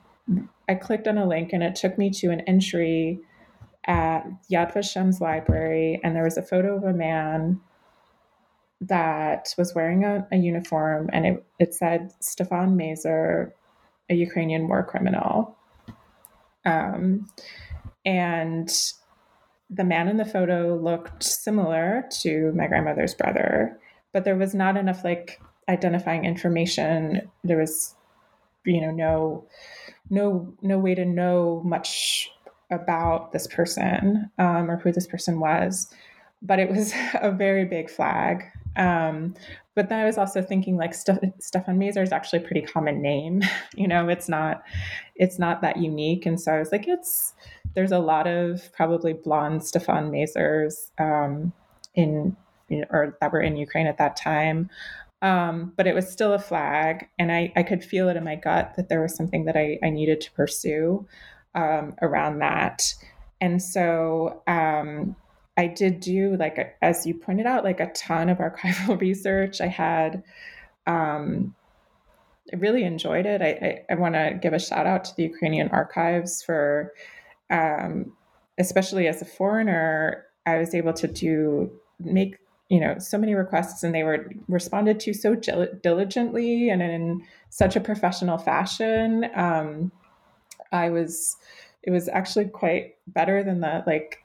[0.68, 3.20] I clicked on a link and it took me to an entry
[3.86, 7.60] at Yad Vashem's library and there was a photo of a man
[8.80, 13.54] that was wearing a, a uniform and it, it said Stefan Mazur,
[14.10, 15.56] a Ukrainian war criminal.
[16.64, 17.26] Um,
[18.04, 18.72] and
[19.70, 23.78] the man in the photo looked similar to my grandmother's brother,
[24.12, 27.30] but there was not enough like identifying information.
[27.42, 27.94] There was,
[28.64, 29.46] you know, no,
[30.10, 32.30] no, no way to know much
[32.70, 35.88] about this person um, or who this person was.
[36.44, 38.44] But it was a very big flag.
[38.76, 39.34] Um,
[39.74, 43.02] but then I was also thinking like Steph- Stefan Mazur is actually a pretty common
[43.02, 43.42] name.
[43.74, 44.62] you know, it's not,
[45.16, 46.26] it's not that unique.
[46.26, 47.34] And so I was like, it's,
[47.74, 51.52] there's a lot of probably blonde Stefan Mazurs um,
[51.94, 52.36] in,
[52.90, 54.70] or that were in Ukraine at that time.
[55.22, 58.36] Um, but it was still a flag, and I, I could feel it in my
[58.36, 61.06] gut that there was something that I, I needed to pursue
[61.54, 62.92] um, around that.
[63.40, 65.16] And so um,
[65.56, 69.60] I did do, like, as you pointed out, like a ton of archival research.
[69.60, 70.22] I had,
[70.86, 71.54] um,
[72.52, 73.40] I really enjoyed it.
[73.40, 76.92] I, I, I want to give a shout out to the Ukrainian archives for,
[77.50, 78.12] um,
[78.58, 82.38] especially as a foreigner, I was able to do make
[82.68, 87.76] you know so many requests and they were responded to so diligently and in such
[87.76, 89.92] a professional fashion um,
[90.72, 91.36] i was
[91.82, 94.23] it was actually quite better than the like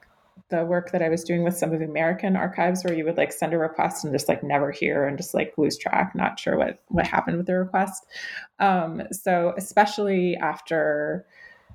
[0.50, 3.16] the work that i was doing with some of the american archives where you would
[3.16, 6.38] like send a request and just like never hear and just like lose track not
[6.38, 8.06] sure what what happened with the request
[8.58, 11.24] um, so especially after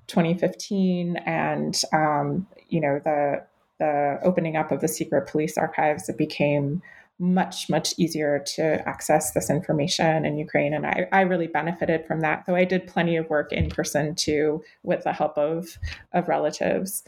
[0.07, 3.41] 2015 and um, you know the
[3.79, 6.81] the opening up of the secret police archives, it became
[7.17, 10.73] much, much easier to access this information in Ukraine.
[10.73, 14.15] And I, I really benefited from that, though I did plenty of work in person
[14.15, 15.77] too with the help of,
[16.13, 17.03] of relatives.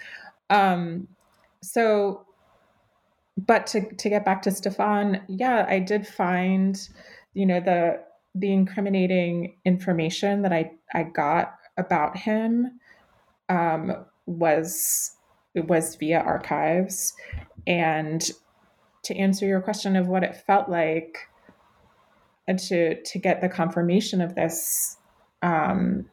[0.50, 1.08] Um,
[1.62, 2.26] so
[3.38, 6.78] but to to get back to Stefan, yeah, I did find,
[7.34, 8.02] you know, the
[8.34, 12.80] the incriminating information that I I got about him
[13.50, 15.16] um, was
[15.56, 17.14] was via archives,
[17.68, 18.28] and
[19.04, 21.30] to answer your question of what it felt like,
[22.48, 24.98] to to get the confirmation of this.
[25.44, 26.10] Um,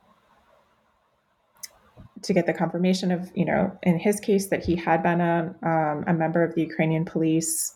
[2.24, 5.54] to get the confirmation of, you know, in his case that he had been a,
[5.62, 7.74] um, a member of the Ukrainian police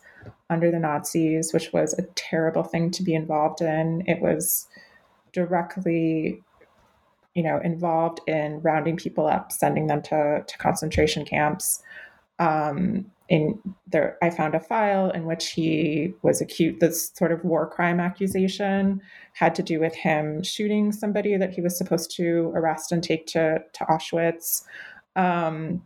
[0.49, 4.03] under the Nazis, which was a terrible thing to be involved in.
[4.07, 4.67] It was
[5.31, 6.41] directly,
[7.35, 11.83] you know, involved in rounding people up, sending them to, to concentration camps.
[12.39, 16.79] Um, in there, I found a file in which he was accused.
[16.79, 19.01] This sort of war crime accusation
[19.33, 23.27] had to do with him shooting somebody that he was supposed to arrest and take
[23.27, 24.63] to to Auschwitz.
[25.15, 25.83] Um,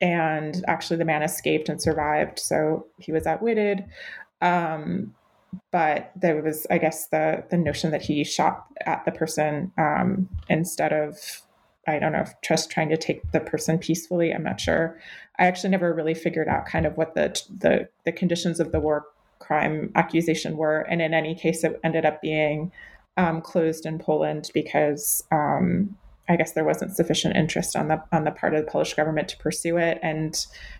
[0.00, 3.84] and actually, the man escaped and survived, so he was outwitted.
[4.40, 5.14] Um,
[5.70, 10.30] but there was, I guess, the the notion that he shot at the person um,
[10.48, 11.42] instead of
[11.86, 14.32] I don't know if just trying to take the person peacefully.
[14.32, 14.98] I'm not sure.
[15.38, 18.80] I actually never really figured out kind of what the the the conditions of the
[18.80, 19.06] war
[19.38, 22.72] crime accusation were, and in any case, it ended up being
[23.16, 25.96] um, closed in Poland because um,
[26.28, 29.28] I guess there wasn't sufficient interest on the on the part of the Polish government
[29.28, 30.34] to pursue it, and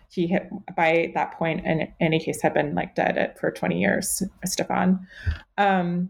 [0.08, 4.22] he had by that point, in any case, had been like dead for 20 years,
[4.44, 5.06] Stefan.
[5.58, 6.08] Um,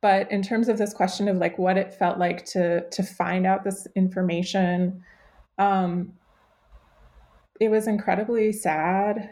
[0.00, 3.46] but in terms of this question of like what it felt like to to find
[3.46, 5.02] out this information,
[5.58, 6.12] um,
[7.60, 9.30] it was incredibly sad.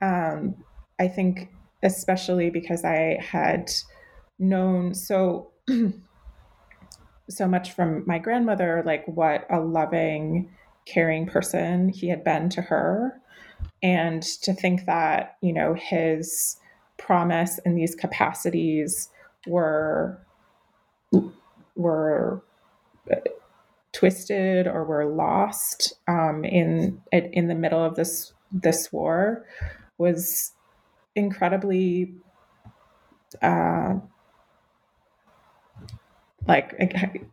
[0.00, 0.56] Um,
[1.00, 1.48] I think,
[1.82, 3.70] especially because I had
[4.38, 5.52] known so
[7.30, 10.50] so much from my grandmother, like what a loving,
[10.86, 13.20] caring person he had been to her,
[13.82, 16.56] and to think that you know his
[16.96, 19.10] promise in these capacities
[19.48, 20.20] were
[21.76, 22.42] were
[23.92, 29.44] twisted or were lost um, in in the middle of this this war
[29.98, 30.52] was
[31.14, 32.14] incredibly
[33.42, 33.94] uh,
[36.46, 36.74] like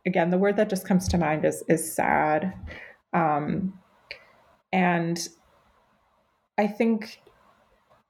[0.05, 2.53] again the word that just comes to mind is is sad.
[3.13, 3.79] Um,
[4.75, 5.29] and
[6.57, 7.21] i think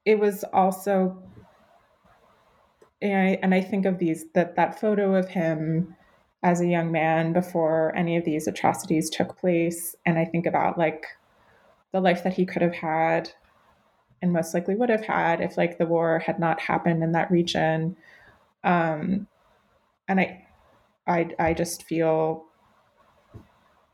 [0.04, 1.16] it was also
[3.02, 5.94] and I, and I think of these that that photo of him
[6.42, 9.96] as a young man before any of these atrocities took place.
[10.04, 11.06] And i think about like
[11.92, 13.30] the life that he could have had
[14.22, 17.30] and most likely would have had if like the war had not happened in that
[17.30, 17.96] region.
[18.64, 19.26] Um
[20.08, 20.46] and i
[21.06, 22.44] i i just feel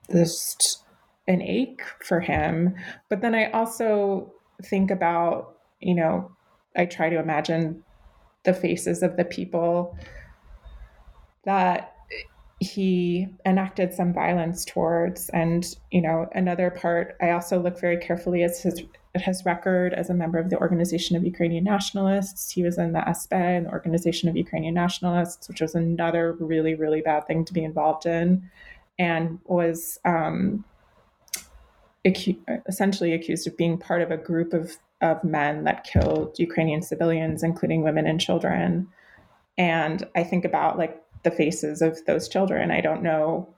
[0.09, 0.83] this
[1.29, 2.75] an ache for him.
[3.09, 4.33] But then i also
[4.65, 6.31] think about you know
[6.77, 7.83] i try to imagine
[8.45, 9.97] the faces of the people
[11.45, 11.93] that
[12.63, 15.29] he enacted some violence towards.
[15.31, 18.83] And, you know, another part, I also look very carefully at his,
[19.15, 22.53] his record as a member of the Organization of Ukrainian Nationalists.
[22.53, 27.01] He was in the SB, the Organization of Ukrainian Nationalists, which was another really, really
[27.01, 28.49] bad thing to be involved in,
[28.99, 30.65] and was um,
[32.07, 36.81] acu- essentially accused of being part of a group of, of men that killed Ukrainian
[36.81, 38.89] civilians, including women and children.
[39.59, 42.71] And I think about like the faces of those children.
[42.71, 43.49] I don't know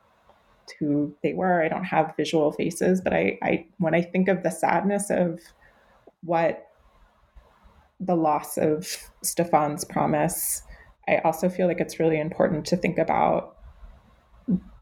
[0.78, 1.62] who they were.
[1.62, 5.40] I don't have visual faces, but I, I when I think of the sadness of
[6.22, 6.68] what
[8.00, 10.62] the loss of Stefan's promise,
[11.06, 13.56] I also feel like it's really important to think about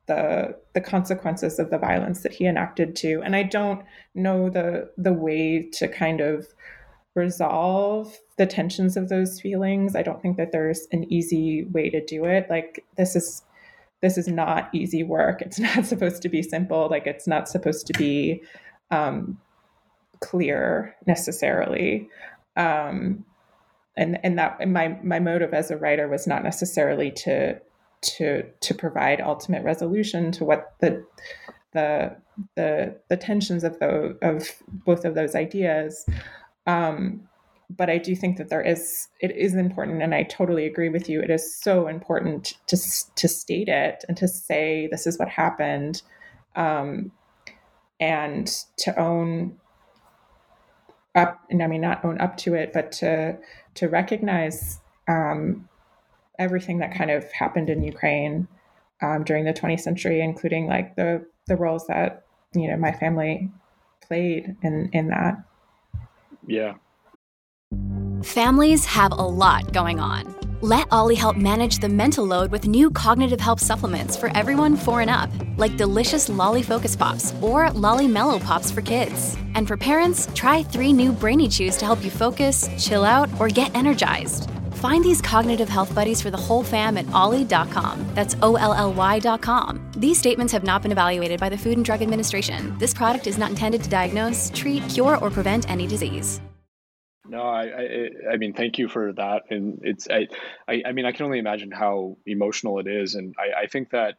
[0.07, 3.85] the the consequences of the violence that he enacted to And I don't
[4.15, 6.47] know the the way to kind of
[7.15, 9.95] resolve the tensions of those feelings.
[9.95, 12.47] I don't think that there's an easy way to do it.
[12.49, 13.43] Like this is
[14.01, 15.41] this is not easy work.
[15.43, 16.89] It's not supposed to be simple.
[16.91, 18.43] Like it's not supposed to be
[18.91, 19.39] um,
[20.21, 22.09] clear necessarily.
[22.57, 23.25] Um,
[23.97, 27.61] and and that and my my motive as a writer was not necessarily to
[28.03, 31.05] to to provide ultimate resolution to what the
[31.73, 32.17] the
[32.57, 36.07] the the tensions of the of both of those ideas
[36.67, 37.29] um,
[37.77, 41.09] but I do think that there is it is important, and I totally agree with
[41.09, 41.21] you.
[41.21, 42.77] It is so important to
[43.17, 46.03] to state it and to say this is what happened,
[46.57, 47.13] um,
[48.01, 48.47] and
[48.79, 49.59] to own
[51.15, 51.41] up.
[51.51, 53.39] And I mean, not own up to it, but to
[53.75, 54.79] to recognize
[55.09, 55.69] um,
[56.43, 58.49] everything that kind of happened in Ukraine
[59.01, 62.25] um, during the 20th century, including like the the roles that
[62.55, 63.51] you know my family
[64.07, 65.43] played in in that.
[66.47, 66.75] Yeah.
[68.23, 70.35] Families have a lot going on.
[70.61, 75.01] Let OLLY help manage the mental load with new cognitive help supplements for everyone four
[75.01, 79.37] and up, like delicious Lolly Focus Pops or Lolly Mellow Pops for kids.
[79.57, 83.49] And for parents, try three new Brainy Chews to help you focus, chill out, or
[83.49, 84.52] get energized.
[84.83, 88.05] Find these cognitive health buddies for the whole fam at olly.com.
[88.15, 89.93] That's O L L Y.com.
[89.97, 92.77] These statements have not been evaluated by the Food and Drug Administration.
[92.79, 96.41] This product is not intended to diagnose, treat, cure, or prevent any disease.
[97.29, 100.27] No, I, I, I mean, thank you for that, and it's, I,
[100.67, 103.91] I, I mean, I can only imagine how emotional it is, and I, I think
[103.91, 104.17] that,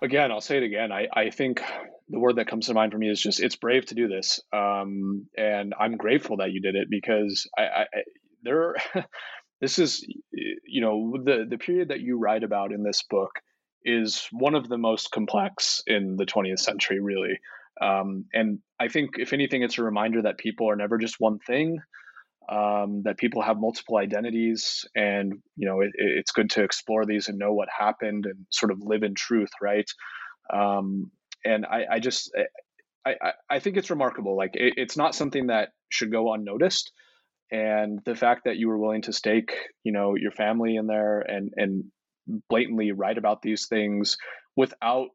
[0.00, 0.90] again, I'll say it again.
[0.90, 1.62] I, I think
[2.08, 4.40] the word that comes to mind for me is just it's brave to do this,
[4.54, 7.86] um, and I'm grateful that you did it because I, I
[8.42, 8.74] there,
[9.60, 13.30] this is, you know, the the period that you write about in this book
[13.84, 17.38] is one of the most complex in the 20th century, really.
[17.80, 21.38] Um, and I think, if anything, it's a reminder that people are never just one
[21.38, 21.78] thing.
[22.50, 27.28] Um, that people have multiple identities, and you know, it, it's good to explore these
[27.28, 29.88] and know what happened and sort of live in truth, right?
[30.52, 31.12] Um,
[31.44, 32.32] and I, I just,
[33.06, 34.36] I, I, I, think it's remarkable.
[34.36, 36.90] Like, it, it's not something that should go unnoticed.
[37.52, 41.20] And the fact that you were willing to stake, you know, your family in there
[41.20, 41.84] and and
[42.48, 44.16] blatantly write about these things
[44.56, 45.08] without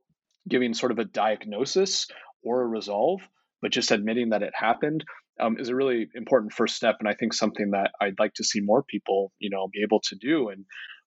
[0.50, 2.08] giving sort of a diagnosis
[2.44, 3.22] or a resolve,
[3.62, 5.04] but just admitting that it happened
[5.40, 8.44] um, is a really important first step, and I think something that I'd like to
[8.44, 10.50] see more people, you know, be able to do.
[10.50, 10.66] And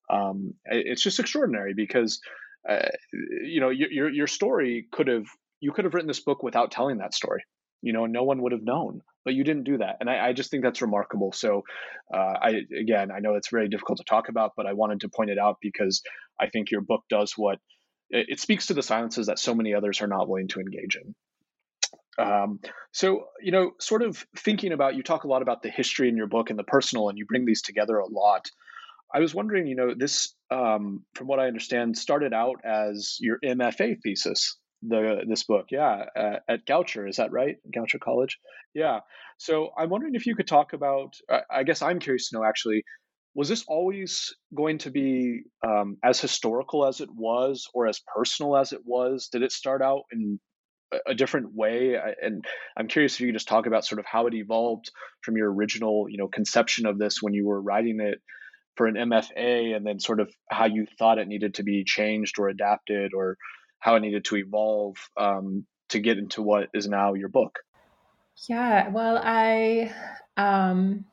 [0.09, 2.19] um, it's just extraordinary because,
[2.67, 2.89] uh,
[3.43, 5.25] you know, your your story could have
[5.61, 7.43] you could have written this book without telling that story,
[7.81, 9.01] you know, no one would have known.
[9.25, 11.33] But you didn't do that, and I, I just think that's remarkable.
[11.33, 11.63] So,
[12.11, 15.09] uh, I again, I know it's very difficult to talk about, but I wanted to
[15.09, 16.01] point it out because
[16.39, 17.59] I think your book does what
[18.09, 21.15] it speaks to the silences that so many others are not willing to engage in.
[22.17, 22.59] Um,
[22.91, 26.17] so, you know, sort of thinking about, you talk a lot about the history in
[26.17, 28.49] your book and the personal, and you bring these together a lot.
[29.13, 33.39] I was wondering, you know, this, um, from what I understand, started out as your
[33.43, 34.57] MFA thesis.
[34.81, 37.57] The this book, yeah, uh, at Goucher, is that right?
[37.75, 38.39] Goucher College,
[38.73, 38.99] yeah.
[39.37, 41.15] So I'm wondering if you could talk about.
[41.51, 42.83] I guess I'm curious to know actually,
[43.35, 48.55] was this always going to be um, as historical as it was, or as personal
[48.55, 49.27] as it was?
[49.29, 50.39] Did it start out in
[51.07, 52.43] a different way and
[52.77, 54.89] i'm curious if you could just talk about sort of how it evolved
[55.21, 58.19] from your original you know conception of this when you were writing it
[58.75, 62.39] for an mfa and then sort of how you thought it needed to be changed
[62.39, 63.37] or adapted or
[63.79, 67.59] how it needed to evolve um, to get into what is now your book
[68.47, 69.93] yeah well i
[70.37, 71.03] um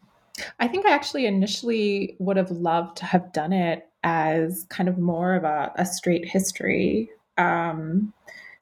[0.61, 4.99] i think i actually initially would have loved to have done it as kind of
[4.99, 8.13] more of a, a straight history um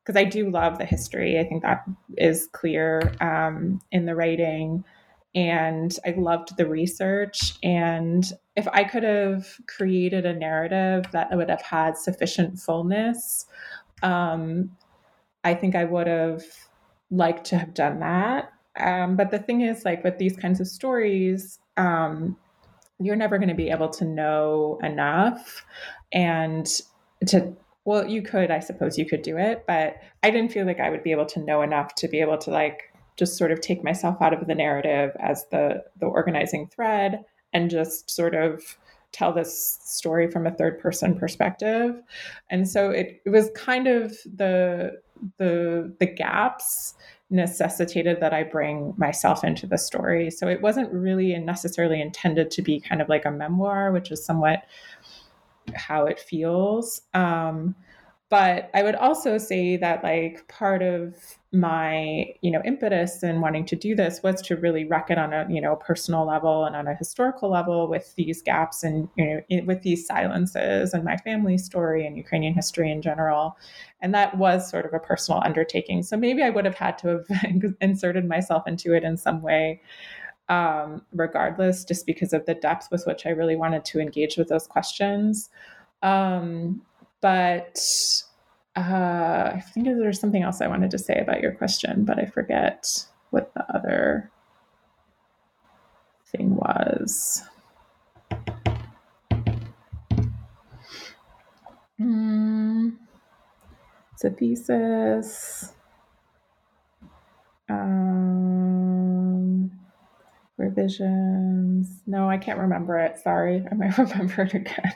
[0.04, 1.38] because I do love the history.
[1.38, 1.84] I think that
[2.18, 4.84] is clear um, in the writing.
[5.34, 7.54] And I loved the research.
[7.62, 8.24] And
[8.54, 13.46] if I could have created a narrative that would have had sufficient fullness,
[14.02, 14.76] um,
[15.42, 16.42] I think I would have
[17.10, 18.52] liked to have done that.
[18.78, 22.36] Um, but the thing is, like with these kinds of stories, um,
[22.98, 25.64] you're never going to be able to know enough
[26.12, 26.66] and
[27.26, 30.80] to well, you could, I suppose you could do it, but I didn't feel like
[30.80, 32.80] I would be able to know enough to be able to like
[33.16, 37.70] just sort of take myself out of the narrative as the the organizing thread and
[37.70, 38.62] just sort of
[39.14, 42.02] tell this story from a third person perspective.
[42.50, 45.00] And so it, it was kind of the
[45.38, 46.94] the the gaps
[47.30, 50.30] necessitated that I bring myself into the story.
[50.30, 54.24] So it wasn't really necessarily intended to be kind of like a memoir, which is
[54.24, 54.64] somewhat
[55.74, 57.02] how it feels.
[57.14, 57.74] Um,
[58.34, 61.14] but I would also say that like part of
[61.52, 65.46] my you know impetus in wanting to do this was to really reckon on a
[65.48, 69.62] you know personal level and on a historical level with these gaps and you know
[69.66, 73.56] with these silences and my family story and Ukrainian history in general
[74.00, 77.22] and that was sort of a personal undertaking so maybe I would have had to
[77.30, 79.80] have inserted myself into it in some way
[80.50, 84.48] um, regardless, just because of the depth with which I really wanted to engage with
[84.48, 85.48] those questions.
[86.02, 86.82] Um,
[87.24, 87.82] but
[88.76, 92.26] uh, I think there's something else I wanted to say about your question, but I
[92.26, 94.30] forget what the other
[96.26, 97.44] thing was.
[104.14, 105.72] It's a thesis.
[107.68, 109.72] Um,
[110.56, 112.00] revisions.
[112.06, 113.18] No, I can't remember it.
[113.18, 114.94] Sorry, I might remember it again.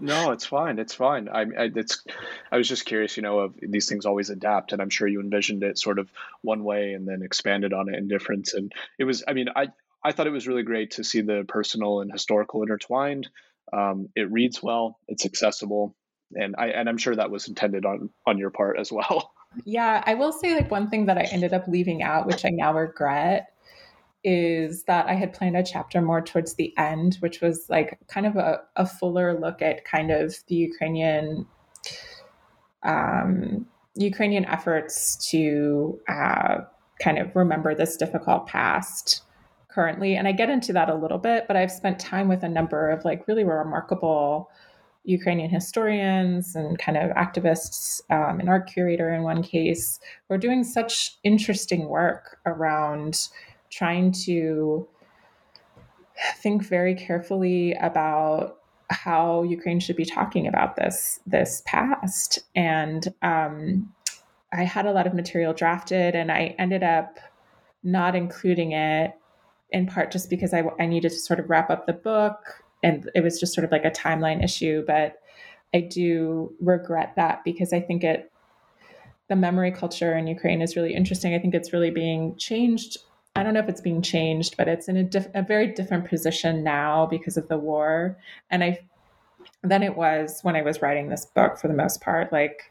[0.00, 0.78] No, it's fine.
[0.78, 1.28] It's fine.
[1.28, 2.04] I, I, it's.
[2.52, 3.16] I was just curious.
[3.16, 6.10] You know, of these things always adapt, and I'm sure you envisioned it sort of
[6.42, 8.54] one way and then expanded on it in difference.
[8.54, 9.24] And it was.
[9.26, 9.68] I mean, I
[10.02, 13.28] I thought it was really great to see the personal and historical intertwined.
[13.72, 15.94] Um, it reads well, it's accessible,
[16.34, 19.32] and I and I'm sure that was intended on on your part as well.
[19.64, 22.50] Yeah, I will say like one thing that I ended up leaving out, which I
[22.50, 23.48] now regret,
[24.24, 28.26] is that I had planned a chapter more towards the end, which was like kind
[28.26, 31.46] of a, a fuller look at kind of the Ukrainian
[32.82, 33.66] um,
[33.96, 36.58] Ukrainian efforts to uh,
[37.02, 39.22] kind of remember this difficult past
[39.68, 40.16] currently.
[40.16, 42.90] And I get into that a little bit, but I've spent time with a number
[42.90, 44.50] of like really remarkable
[45.04, 50.38] Ukrainian historians and kind of activists, um, an art curator in one case, who are
[50.38, 53.28] doing such interesting work around
[53.70, 54.88] trying to
[56.36, 58.58] think very carefully about
[58.90, 62.38] how Ukraine should be talking about this this past.
[62.54, 63.92] And um,
[64.52, 67.18] I had a lot of material drafted, and I ended up
[67.82, 69.12] not including it
[69.70, 73.10] in part just because I, I needed to sort of wrap up the book, and
[73.14, 74.84] it was just sort of like a timeline issue.
[74.86, 75.16] But
[75.74, 78.32] I do regret that because I think it
[79.28, 81.34] the memory culture in Ukraine is really interesting.
[81.34, 82.96] I think it's really being changed
[83.38, 86.08] I don't know if it's being changed, but it's in a, diff- a very different
[86.08, 88.16] position now because of the war.
[88.50, 88.80] And I,
[89.62, 92.32] than it was when I was writing this book for the most part.
[92.32, 92.70] Like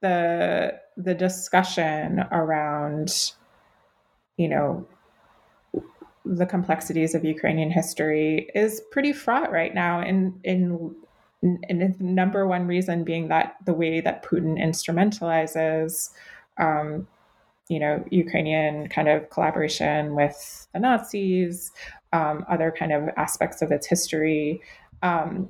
[0.00, 3.32] the the discussion around,
[4.36, 4.86] you know,
[6.24, 10.00] the complexities of Ukrainian history is pretty fraught right now.
[10.00, 10.94] In in
[11.42, 16.10] and the number one reason being that the way that Putin instrumentalizes
[16.58, 17.06] um,
[17.68, 21.72] you know, Ukrainian kind of collaboration with the Nazis,
[22.12, 24.60] um, other kind of aspects of its history
[25.02, 25.48] um,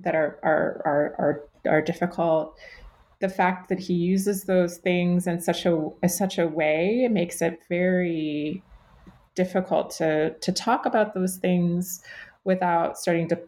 [0.00, 2.56] that are, are are are are difficult.
[3.20, 7.42] The fact that he uses those things in such a in such a way makes
[7.42, 8.62] it very
[9.34, 12.02] difficult to to talk about those things
[12.44, 13.38] without starting to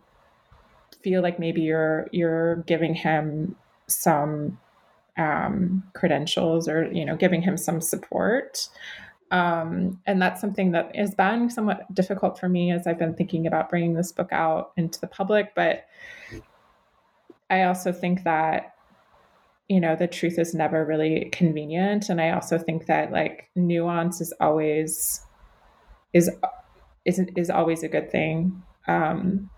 [1.02, 3.56] feel like maybe you're you're giving him
[3.86, 4.58] some
[5.20, 8.68] um, credentials or you know giving him some support.
[9.30, 13.46] Um, and that's something that has been somewhat difficult for me as i've been thinking
[13.46, 15.54] about bringing this book out into the public.
[15.54, 15.84] But
[17.50, 18.74] i also think that
[19.68, 22.08] you know the truth is never really convenient.
[22.08, 25.20] And i also think that like nuance is always
[26.14, 26.30] is
[27.04, 28.62] is is always a good thing.
[28.88, 29.50] Um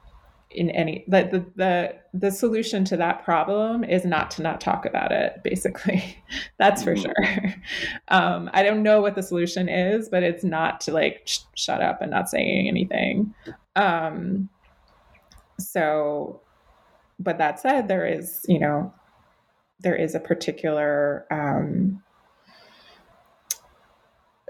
[0.55, 4.84] in any the, the the the solution to that problem is not to not talk
[4.84, 6.22] about it basically.
[6.59, 7.03] That's for mm-hmm.
[7.03, 7.55] sure.
[8.09, 11.80] Um, i don't know what the solution is but it's not to like sh- shut
[11.80, 13.34] up and not saying anything.
[13.76, 14.48] Um,
[15.59, 16.40] so
[17.18, 18.92] but that said there is you know
[19.80, 22.03] there is a particular um,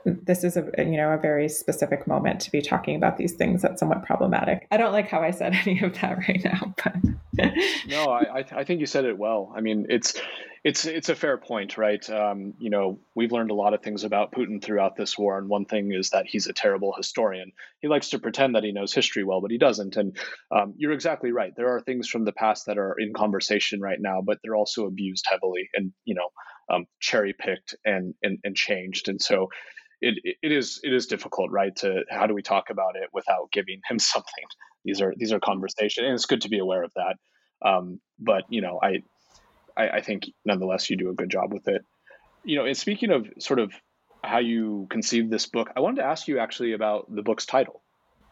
[0.05, 3.63] this is a you know a very specific moment to be talking about these things
[3.63, 4.67] that's somewhat problematic.
[4.71, 6.95] I don't like how i said any of that right now but
[7.87, 9.53] no I, I think you said it well.
[9.57, 10.21] I mean it's
[10.65, 12.09] it's it's a fair point right?
[12.11, 15.49] Um, you know we've learned a lot of things about putin throughout this war and
[15.49, 17.53] one thing is that he's a terrible historian.
[17.81, 20.17] He likes to pretend that he knows history well but he doesn't and
[20.51, 21.53] um, you're exactly right.
[21.57, 24.87] There are things from the past that are in conversation right now but they're also
[24.87, 26.29] abused heavily and you know
[26.73, 29.49] um, cherry picked and, and and changed and so
[30.03, 31.75] it, it is it is difficult, right?
[31.77, 34.45] To how do we talk about it without giving him something?
[34.85, 37.17] These are these are conversations, and it's good to be aware of that.
[37.65, 39.03] Um, but you know, I,
[39.77, 41.85] I, I think nonetheless you do a good job with it.
[42.45, 43.73] You know, and speaking of sort of
[44.25, 47.83] how you conceived this book, I wanted to ask you actually about the book's title.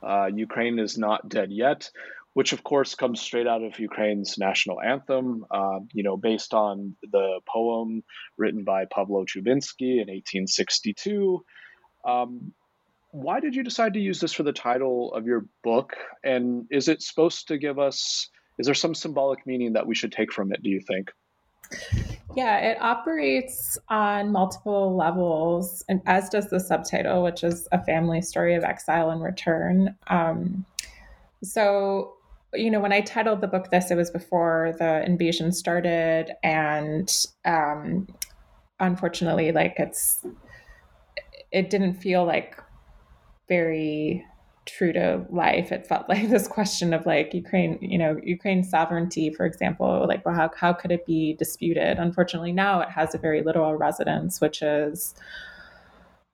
[0.03, 1.91] Uh, Ukraine is not dead yet,
[2.35, 5.45] which of course comes straight out of Ukraine's national anthem.
[5.51, 8.03] Uh, you know, based on the poem
[8.37, 11.45] written by Pavlo Chubinsky in 1862.
[12.05, 12.53] Um,
[13.13, 15.97] why did you decide to use this for the title of your book?
[16.23, 18.29] And is it supposed to give us,
[18.59, 21.11] is there some symbolic meaning that we should take from it, do you think?
[22.37, 28.23] Yeah, it operates on multiple levels, and as does the subtitle, which is a family
[28.23, 29.97] story of exile and return.
[30.07, 30.65] Um,
[31.43, 32.15] so,
[32.55, 37.11] you know, when I titled the book this, it was before the invasion started, and
[37.45, 38.09] um,
[38.81, 40.25] unfortunately, like it's
[41.53, 42.57] it didn't feel like
[43.49, 44.25] very
[44.67, 45.73] true to life.
[45.73, 50.25] It felt like this question of like Ukraine, you know, Ukraine's sovereignty, for example, like
[50.27, 51.99] well, how how could it be disputed?
[51.99, 55.15] Unfortunately, now it has a very literal resonance, which is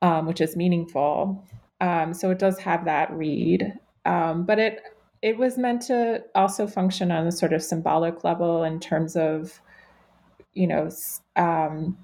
[0.03, 1.45] um, which is meaningful.
[1.81, 3.75] Um, so it does have that read,
[4.07, 4.81] um, but it
[5.27, 9.61] it was meant to also function on a sort of symbolic level in terms of,
[10.55, 10.89] you know,
[11.35, 11.99] um,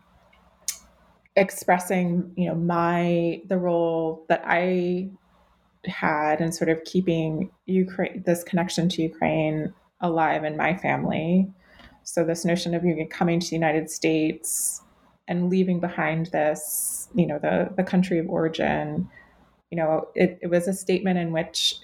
[1.36, 5.08] expressing, you know, my the role that I
[5.86, 11.48] had in sort of keeping Ukraine this connection to Ukraine alive in my family.
[12.02, 14.82] So this notion of you coming to the United States
[15.28, 19.08] and leaving behind this, you know, the the country of origin,
[19.70, 21.76] you know, it, it was a statement in which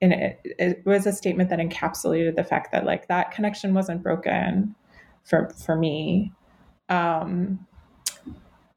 [0.00, 4.02] in it, it was a statement that encapsulated the fact that like that connection wasn't
[4.02, 4.74] broken
[5.24, 6.32] for for me.
[6.88, 7.66] Um,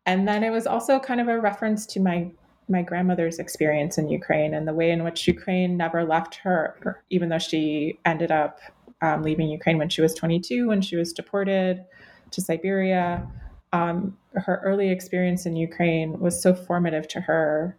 [0.05, 2.31] and then it was also kind of a reference to my
[2.69, 7.29] my grandmother's experience in Ukraine and the way in which Ukraine never left her, even
[7.29, 8.59] though she ended up
[9.01, 11.83] um, leaving Ukraine when she was 22, when she was deported
[12.31, 13.27] to Siberia.
[13.73, 17.75] Um, her early experience in Ukraine was so formative to her,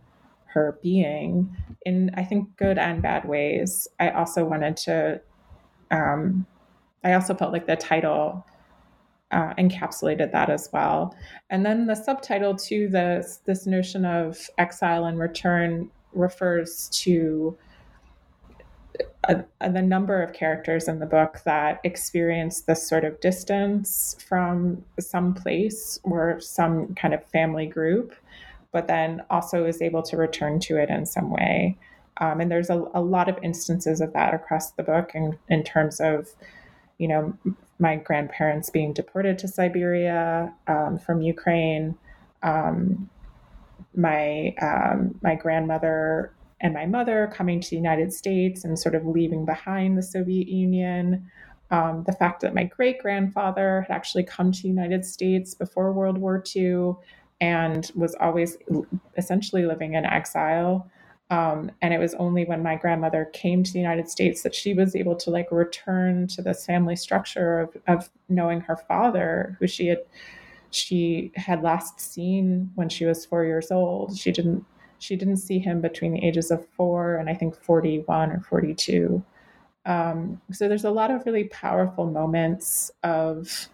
[0.54, 3.86] her being, in I think good and bad ways.
[4.00, 5.20] I also wanted to.
[5.90, 6.46] Um,
[7.04, 8.46] I also felt like the title
[9.30, 11.14] uh, encapsulated that as well.
[11.50, 17.58] And then the subtitle to this this notion of exile and return refers to
[19.24, 24.16] a, a, the number of characters in the book that experience this sort of distance
[24.26, 28.14] from some place or some kind of family group,
[28.74, 31.78] but then also is able to return to it in some way.
[32.18, 35.62] Um, and there's a, a, lot of instances of that across the book in, in
[35.62, 36.28] terms of,
[36.98, 37.36] you know,
[37.78, 41.96] my grandparents being deported to Siberia um, from Ukraine,
[42.42, 43.08] um,
[43.96, 49.06] my um, my grandmother and my mother coming to the United States and sort of
[49.06, 51.30] leaving behind the Soviet Union.
[51.70, 55.92] Um, the fact that my great grandfather had actually come to the United States before
[55.92, 56.94] World War II
[57.44, 58.56] and was always
[59.18, 60.90] essentially living in exile.
[61.28, 64.72] Um, and it was only when my grandmother came to the United States that she
[64.72, 69.66] was able to like return to this family structure of, of knowing her father, who
[69.66, 69.98] she had
[70.70, 74.16] she had last seen when she was four years old.
[74.16, 74.64] She didn't
[74.98, 79.22] she didn't see him between the ages of four and I think 41 or 42.
[79.84, 83.68] Um, so there's a lot of really powerful moments of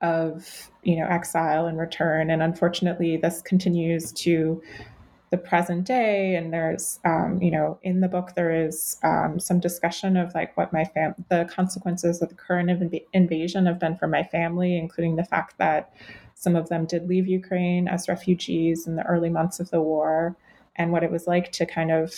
[0.00, 4.62] of you know exile and return, and unfortunately, this continues to
[5.30, 6.34] the present day.
[6.34, 10.56] And there's um, you know in the book there is um, some discussion of like
[10.56, 14.76] what my fam the consequences of the current inv- invasion have been for my family
[14.76, 15.92] including the fact that
[16.34, 20.36] some of them did leave ukraine as refugees in the early months of the war
[20.76, 22.14] and what it was like to kind of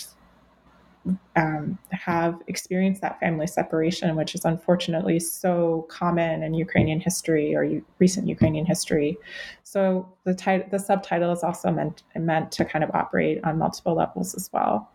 [1.35, 7.63] um, have experienced that family separation, which is unfortunately so common in Ukrainian history or
[7.63, 9.17] U- recent Ukrainian history.
[9.63, 13.95] So the title, the subtitle is also meant meant to kind of operate on multiple
[13.95, 14.89] levels as well.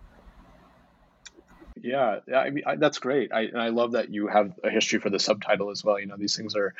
[1.82, 3.32] Yeah, I mean I, that's great.
[3.32, 5.98] I I love that you have a history for the subtitle as well.
[5.98, 6.74] You know, these things are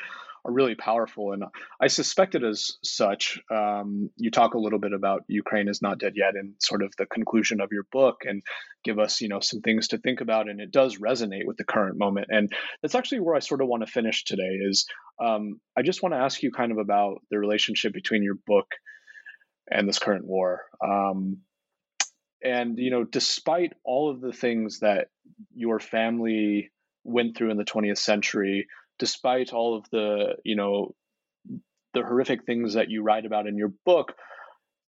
[0.45, 1.33] are really powerful.
[1.33, 1.43] And
[1.81, 3.39] I suspect it as such.
[3.51, 6.93] Um, you talk a little bit about Ukraine is not dead yet in sort of
[6.97, 8.41] the conclusion of your book and
[8.83, 10.49] give us, you know, some things to think about.
[10.49, 12.27] And it does resonate with the current moment.
[12.29, 14.85] And that's actually where I sort of want to finish today is
[15.21, 18.67] um, I just want to ask you kind of about the relationship between your book
[19.69, 20.61] and this current war.
[20.83, 21.39] Um,
[22.43, 25.07] and, you know, despite all of the things that
[25.53, 26.71] your family
[27.03, 28.67] went through in the 20th century,
[28.99, 30.93] despite all of the you know
[31.93, 34.13] the horrific things that you write about in your book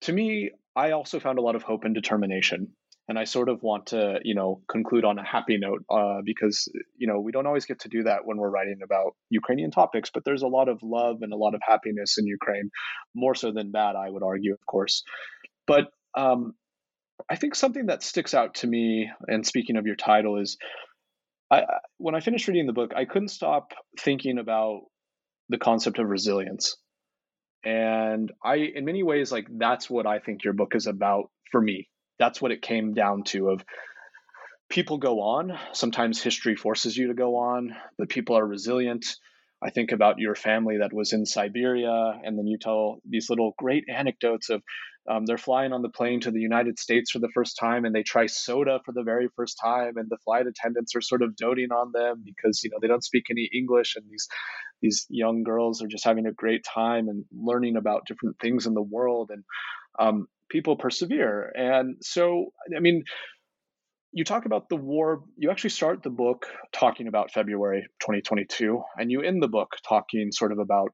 [0.02, 2.74] to me i also found a lot of hope and determination.
[3.08, 6.70] And i sort of want to you know conclude on a happy note uh, because
[6.98, 10.12] you know we don't always get to do that when we're writing about ukrainian topics
[10.14, 12.70] but there's a lot of love and a lot of happiness in ukraine
[13.14, 15.04] more so than bad i would argue of course.
[15.68, 16.54] But um,
[17.30, 20.58] i think something that sticks out to me and speaking of your title is
[21.52, 21.66] I,
[21.98, 24.84] when I finished reading the book, I couldn't stop thinking about
[25.50, 26.78] the concept of resilience.
[27.64, 31.62] And I, in many ways, like that's what I think your book is about for
[31.62, 31.90] me.
[32.18, 33.66] That's what it came down to of
[34.70, 35.52] people go on.
[35.74, 39.06] Sometimes history forces you to go on, but people are resilient.
[39.62, 43.54] I think about your family that was in Siberia, and then you tell these little
[43.58, 44.64] great anecdotes of
[45.10, 47.96] um, they're flying on the plane to the United States for the first time, and
[47.96, 51.36] they try soda for the very first time, and the flight attendants are sort of
[51.36, 54.28] doting on them because you know they don't speak any English, and these
[54.82, 58.74] these young girls are just having a great time and learning about different things in
[58.74, 59.44] the world, and
[60.00, 61.52] um, people persevere.
[61.56, 63.04] And so, I mean,
[64.12, 65.24] you talk about the war.
[65.38, 70.32] You actually start the book talking about February 2022, and you end the book talking
[70.32, 70.90] sort of about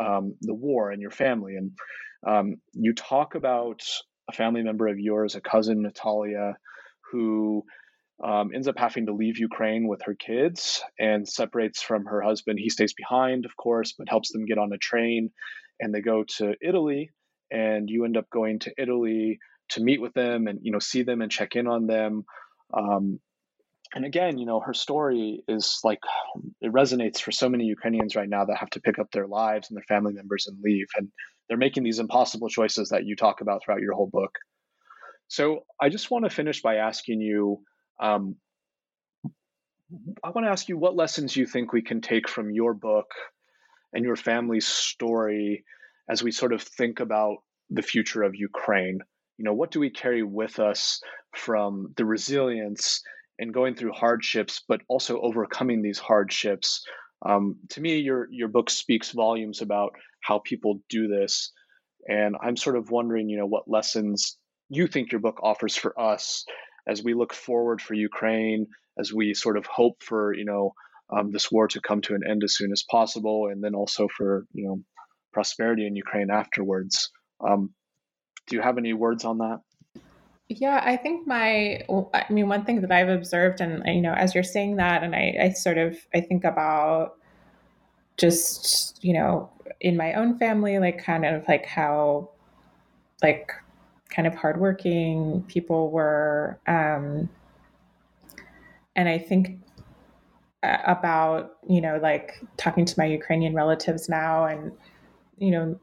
[0.00, 1.56] um, the war and your family.
[1.56, 1.72] And
[2.26, 3.82] um, you talk about
[4.28, 6.56] a family member of yours, a cousin, Natalia,
[7.12, 7.64] who
[8.24, 12.58] um, ends up having to leave Ukraine with her kids and separates from her husband.
[12.58, 15.30] He stays behind, of course, but helps them get on a train
[15.80, 17.10] and they go to Italy,
[17.50, 19.38] and you end up going to Italy
[19.70, 22.24] to meet with them and you know see them and check in on them.
[22.76, 23.20] Um,
[23.94, 26.00] and again, you know, her story is like
[26.60, 29.68] it resonates for so many Ukrainians right now that have to pick up their lives
[29.68, 31.08] and their family members and leave, and
[31.48, 34.32] they're making these impossible choices that you talk about throughout your whole book.
[35.28, 37.60] So I just want to finish by asking you.
[38.00, 38.36] Um,
[40.24, 43.06] I want to ask you what lessons you think we can take from your book
[43.92, 45.64] and your family's story
[46.10, 47.36] as we sort of think about
[47.70, 48.98] the future of Ukraine.
[49.38, 51.00] You know, what do we carry with us
[51.34, 53.00] from the resilience
[53.38, 56.84] and going through hardships, but also overcoming these hardships?
[57.24, 61.52] Um, to me, your your book speaks volumes about how people do this,
[62.06, 64.36] and I'm sort of wondering, you know, what lessons
[64.68, 66.44] you think your book offers for us
[66.88, 68.66] as we look forward for Ukraine,
[68.98, 70.72] as we sort of hope for, you know,
[71.10, 74.08] um, this war to come to an end as soon as possible, and then also
[74.16, 74.80] for, you know,
[75.32, 77.10] prosperity in Ukraine afterwards.
[77.46, 77.74] Um,
[78.46, 79.60] do you have any words on that?
[80.48, 81.80] Yeah, I think my,
[82.14, 85.14] I mean, one thing that I've observed, and you know, as you're saying that, and
[85.14, 87.16] I, I sort of, I think about
[88.16, 92.30] just, you know, in my own family, like kind of like how,
[93.22, 93.52] like,
[94.10, 97.28] kind of hardworking people were, um,
[98.94, 99.58] and I think
[100.62, 104.72] uh, about, you know, like talking to my Ukrainian relatives now, and
[105.38, 105.80] you know,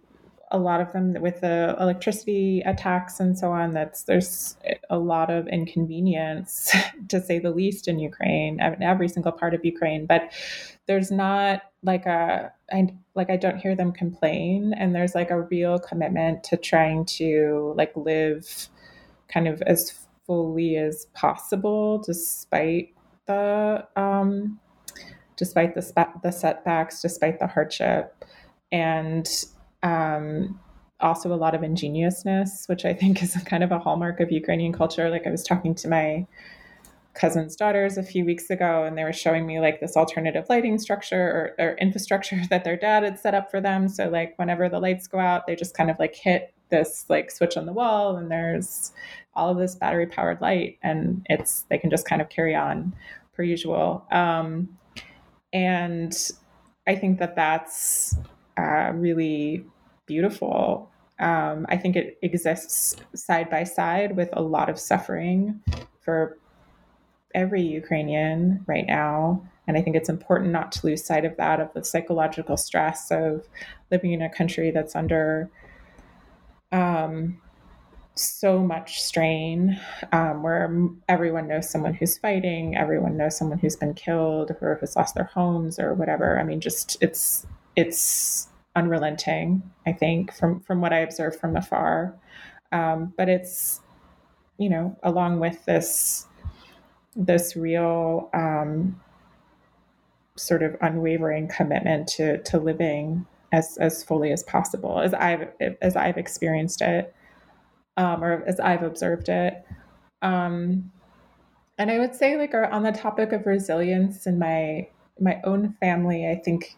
[0.54, 4.56] a lot of them with the electricity attacks and so on that's there's
[4.89, 6.74] a lot of inconvenience
[7.10, 10.06] to say the least in ukraine in every single part of ukraine.
[10.06, 10.32] But
[10.86, 15.41] there's not like a I, like i don't hear them complain and there's like a
[15.41, 18.70] real commitment to trying to like live
[19.28, 19.93] kind of as
[20.26, 22.93] fully as possible despite
[23.28, 24.60] the um
[25.36, 28.24] despite the the setbacks despite the hardship.
[28.72, 29.28] And
[29.84, 30.59] um,
[30.99, 34.73] also a lot of ingenuousness, which I think is kind of a hallmark of Ukrainian
[34.73, 35.09] culture.
[35.09, 36.25] Like I was talking to my
[37.13, 40.79] cousin's daughters a few weeks ago, and they were showing me like this alternative lighting
[40.79, 43.88] structure or, or infrastructure that their dad had set up for them.
[43.88, 47.29] So like whenever the lights go out, they just kind of like hit this like
[47.29, 48.93] switch on the wall, and there's
[49.36, 52.95] all of this battery powered light, and it's they can just kind of carry on
[53.34, 54.05] per usual.
[54.11, 54.69] Um,
[55.51, 56.15] and
[56.88, 58.15] I think that that's
[58.57, 59.65] uh, really
[60.06, 60.89] beautiful.
[61.20, 65.62] Um, I think it exists side by side with a lot of suffering
[66.01, 66.38] for
[67.34, 69.47] every Ukrainian right now.
[69.68, 73.12] And I think it's important not to lose sight of that, of the psychological stress
[73.12, 73.47] of
[73.91, 75.49] living in a country that's under
[76.72, 77.39] um,
[78.16, 79.80] so much strain,
[80.12, 80.70] um, where
[81.08, 85.26] everyone knows someone who's fighting, everyone knows someone who's been killed or who's lost their
[85.34, 86.39] homes or whatever.
[86.39, 89.63] I mean, just it's it's unrelenting.
[89.86, 92.15] I think from from what I observe from afar,
[92.71, 93.82] um, but it's
[94.57, 96.28] you know along with this
[97.15, 98.99] this real um,
[100.36, 105.49] sort of unwavering commitment to to living as as fully as possible as I've
[105.82, 107.13] as I've experienced it
[107.97, 109.63] um, or as I've observed it.
[110.21, 110.91] Um,
[111.78, 114.88] and I would say like on the topic of resilience in my
[115.19, 116.78] my own family, I think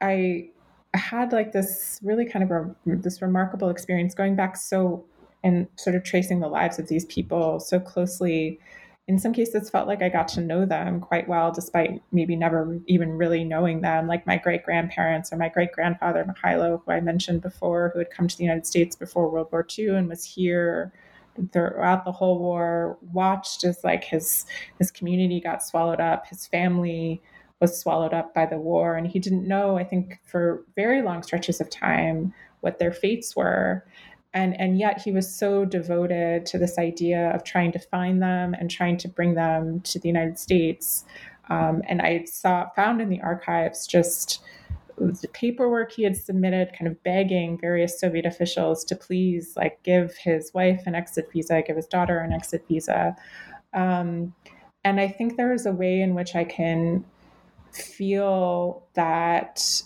[0.00, 0.50] I
[0.98, 5.04] had like this really kind of this remarkable experience going back so
[5.42, 8.58] and sort of tracing the lives of these people so closely.
[9.08, 12.78] In some cases felt like i got to know them quite well despite maybe never
[12.86, 14.06] even really knowing them.
[14.06, 18.10] Like my great grandparents or my great grandfather Mikhailo, who i mentioned before who had
[18.10, 20.92] come to the united states before world war ii and was here
[21.52, 24.44] throughout the whole war watched as like his
[24.78, 27.22] his community got swallowed up his family
[27.60, 28.96] was swallowed up by the war.
[28.96, 33.36] And he didn't know, I think, for very long stretches of time, what their fates
[33.36, 33.84] were.
[34.32, 38.54] And, and yet he was so devoted to this idea of trying to find them
[38.54, 41.04] and trying to bring them to the United States.
[41.48, 44.40] Um, and I saw found in the archives just
[44.96, 50.16] the paperwork he had submitted, kind of begging various Soviet officials to please like give
[50.16, 53.16] his wife an exit visa, give his daughter an exit visa.
[53.72, 54.34] Um,
[54.84, 57.04] and I think there is a way in which I can
[57.72, 59.82] feel that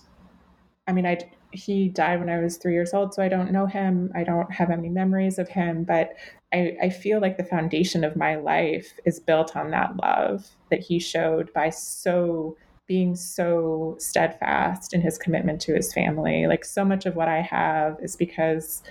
[0.86, 1.18] I mean, I
[1.54, 4.10] he died when I was three years old, so I don't know him.
[4.14, 6.14] I don't have any memories of him, but
[6.52, 10.80] I, I feel like the foundation of my life is built on that love that
[10.80, 12.56] he showed by so
[12.86, 16.46] being so steadfast in his commitment to his family.
[16.46, 18.82] Like so much of what I have is because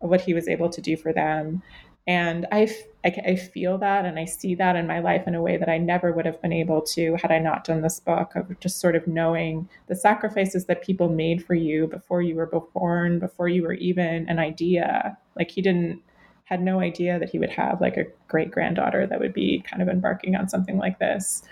[0.00, 1.62] of what he was able to do for them.
[2.06, 2.68] And I,
[3.04, 5.68] I, I feel that and I see that in my life in a way that
[5.68, 8.80] I never would have been able to had I not done this book of just
[8.80, 13.48] sort of knowing the sacrifices that people made for you before you were born, before
[13.48, 15.16] you were even an idea.
[15.36, 16.02] Like he didn't
[16.50, 19.80] had no idea that he would have like a great granddaughter that would be kind
[19.80, 21.42] of embarking on something like this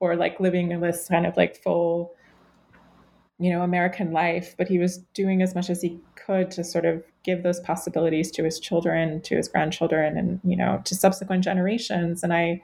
[0.00, 2.12] or like living in this kind of like full
[3.38, 6.84] you know american life but he was doing as much as he could to sort
[6.84, 11.42] of give those possibilities to his children to his grandchildren and you know to subsequent
[11.42, 12.60] generations and i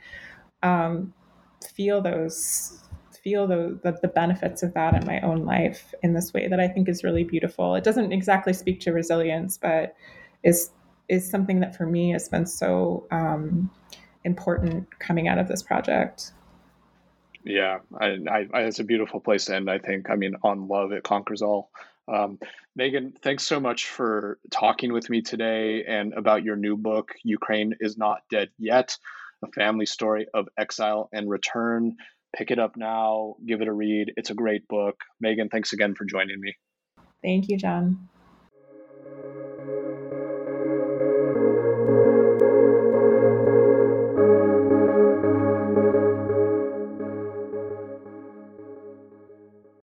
[0.62, 1.12] um,
[1.74, 2.80] feel those
[3.22, 6.60] feel the, the, the benefits of that in my own life in this way that
[6.60, 9.94] i think is really beautiful it doesn't exactly speak to resilience but
[10.42, 10.70] is
[11.08, 13.70] is something that for me has been so um,
[14.24, 16.32] important coming out of this project
[17.46, 19.68] yeah, I, I, I, it's a beautiful place to end.
[19.70, 20.08] I think.
[20.08, 21.68] I mean, on love, it conquers all.
[22.06, 22.38] Um,
[22.76, 27.74] Megan, thanks so much for talking with me today and about your new book, Ukraine
[27.80, 28.96] is Not Dead Yet
[29.42, 31.96] A Family Story of Exile and Return.
[32.36, 34.12] Pick it up now, give it a read.
[34.16, 35.00] It's a great book.
[35.20, 36.54] Megan, thanks again for joining me.
[37.22, 38.08] Thank you, John.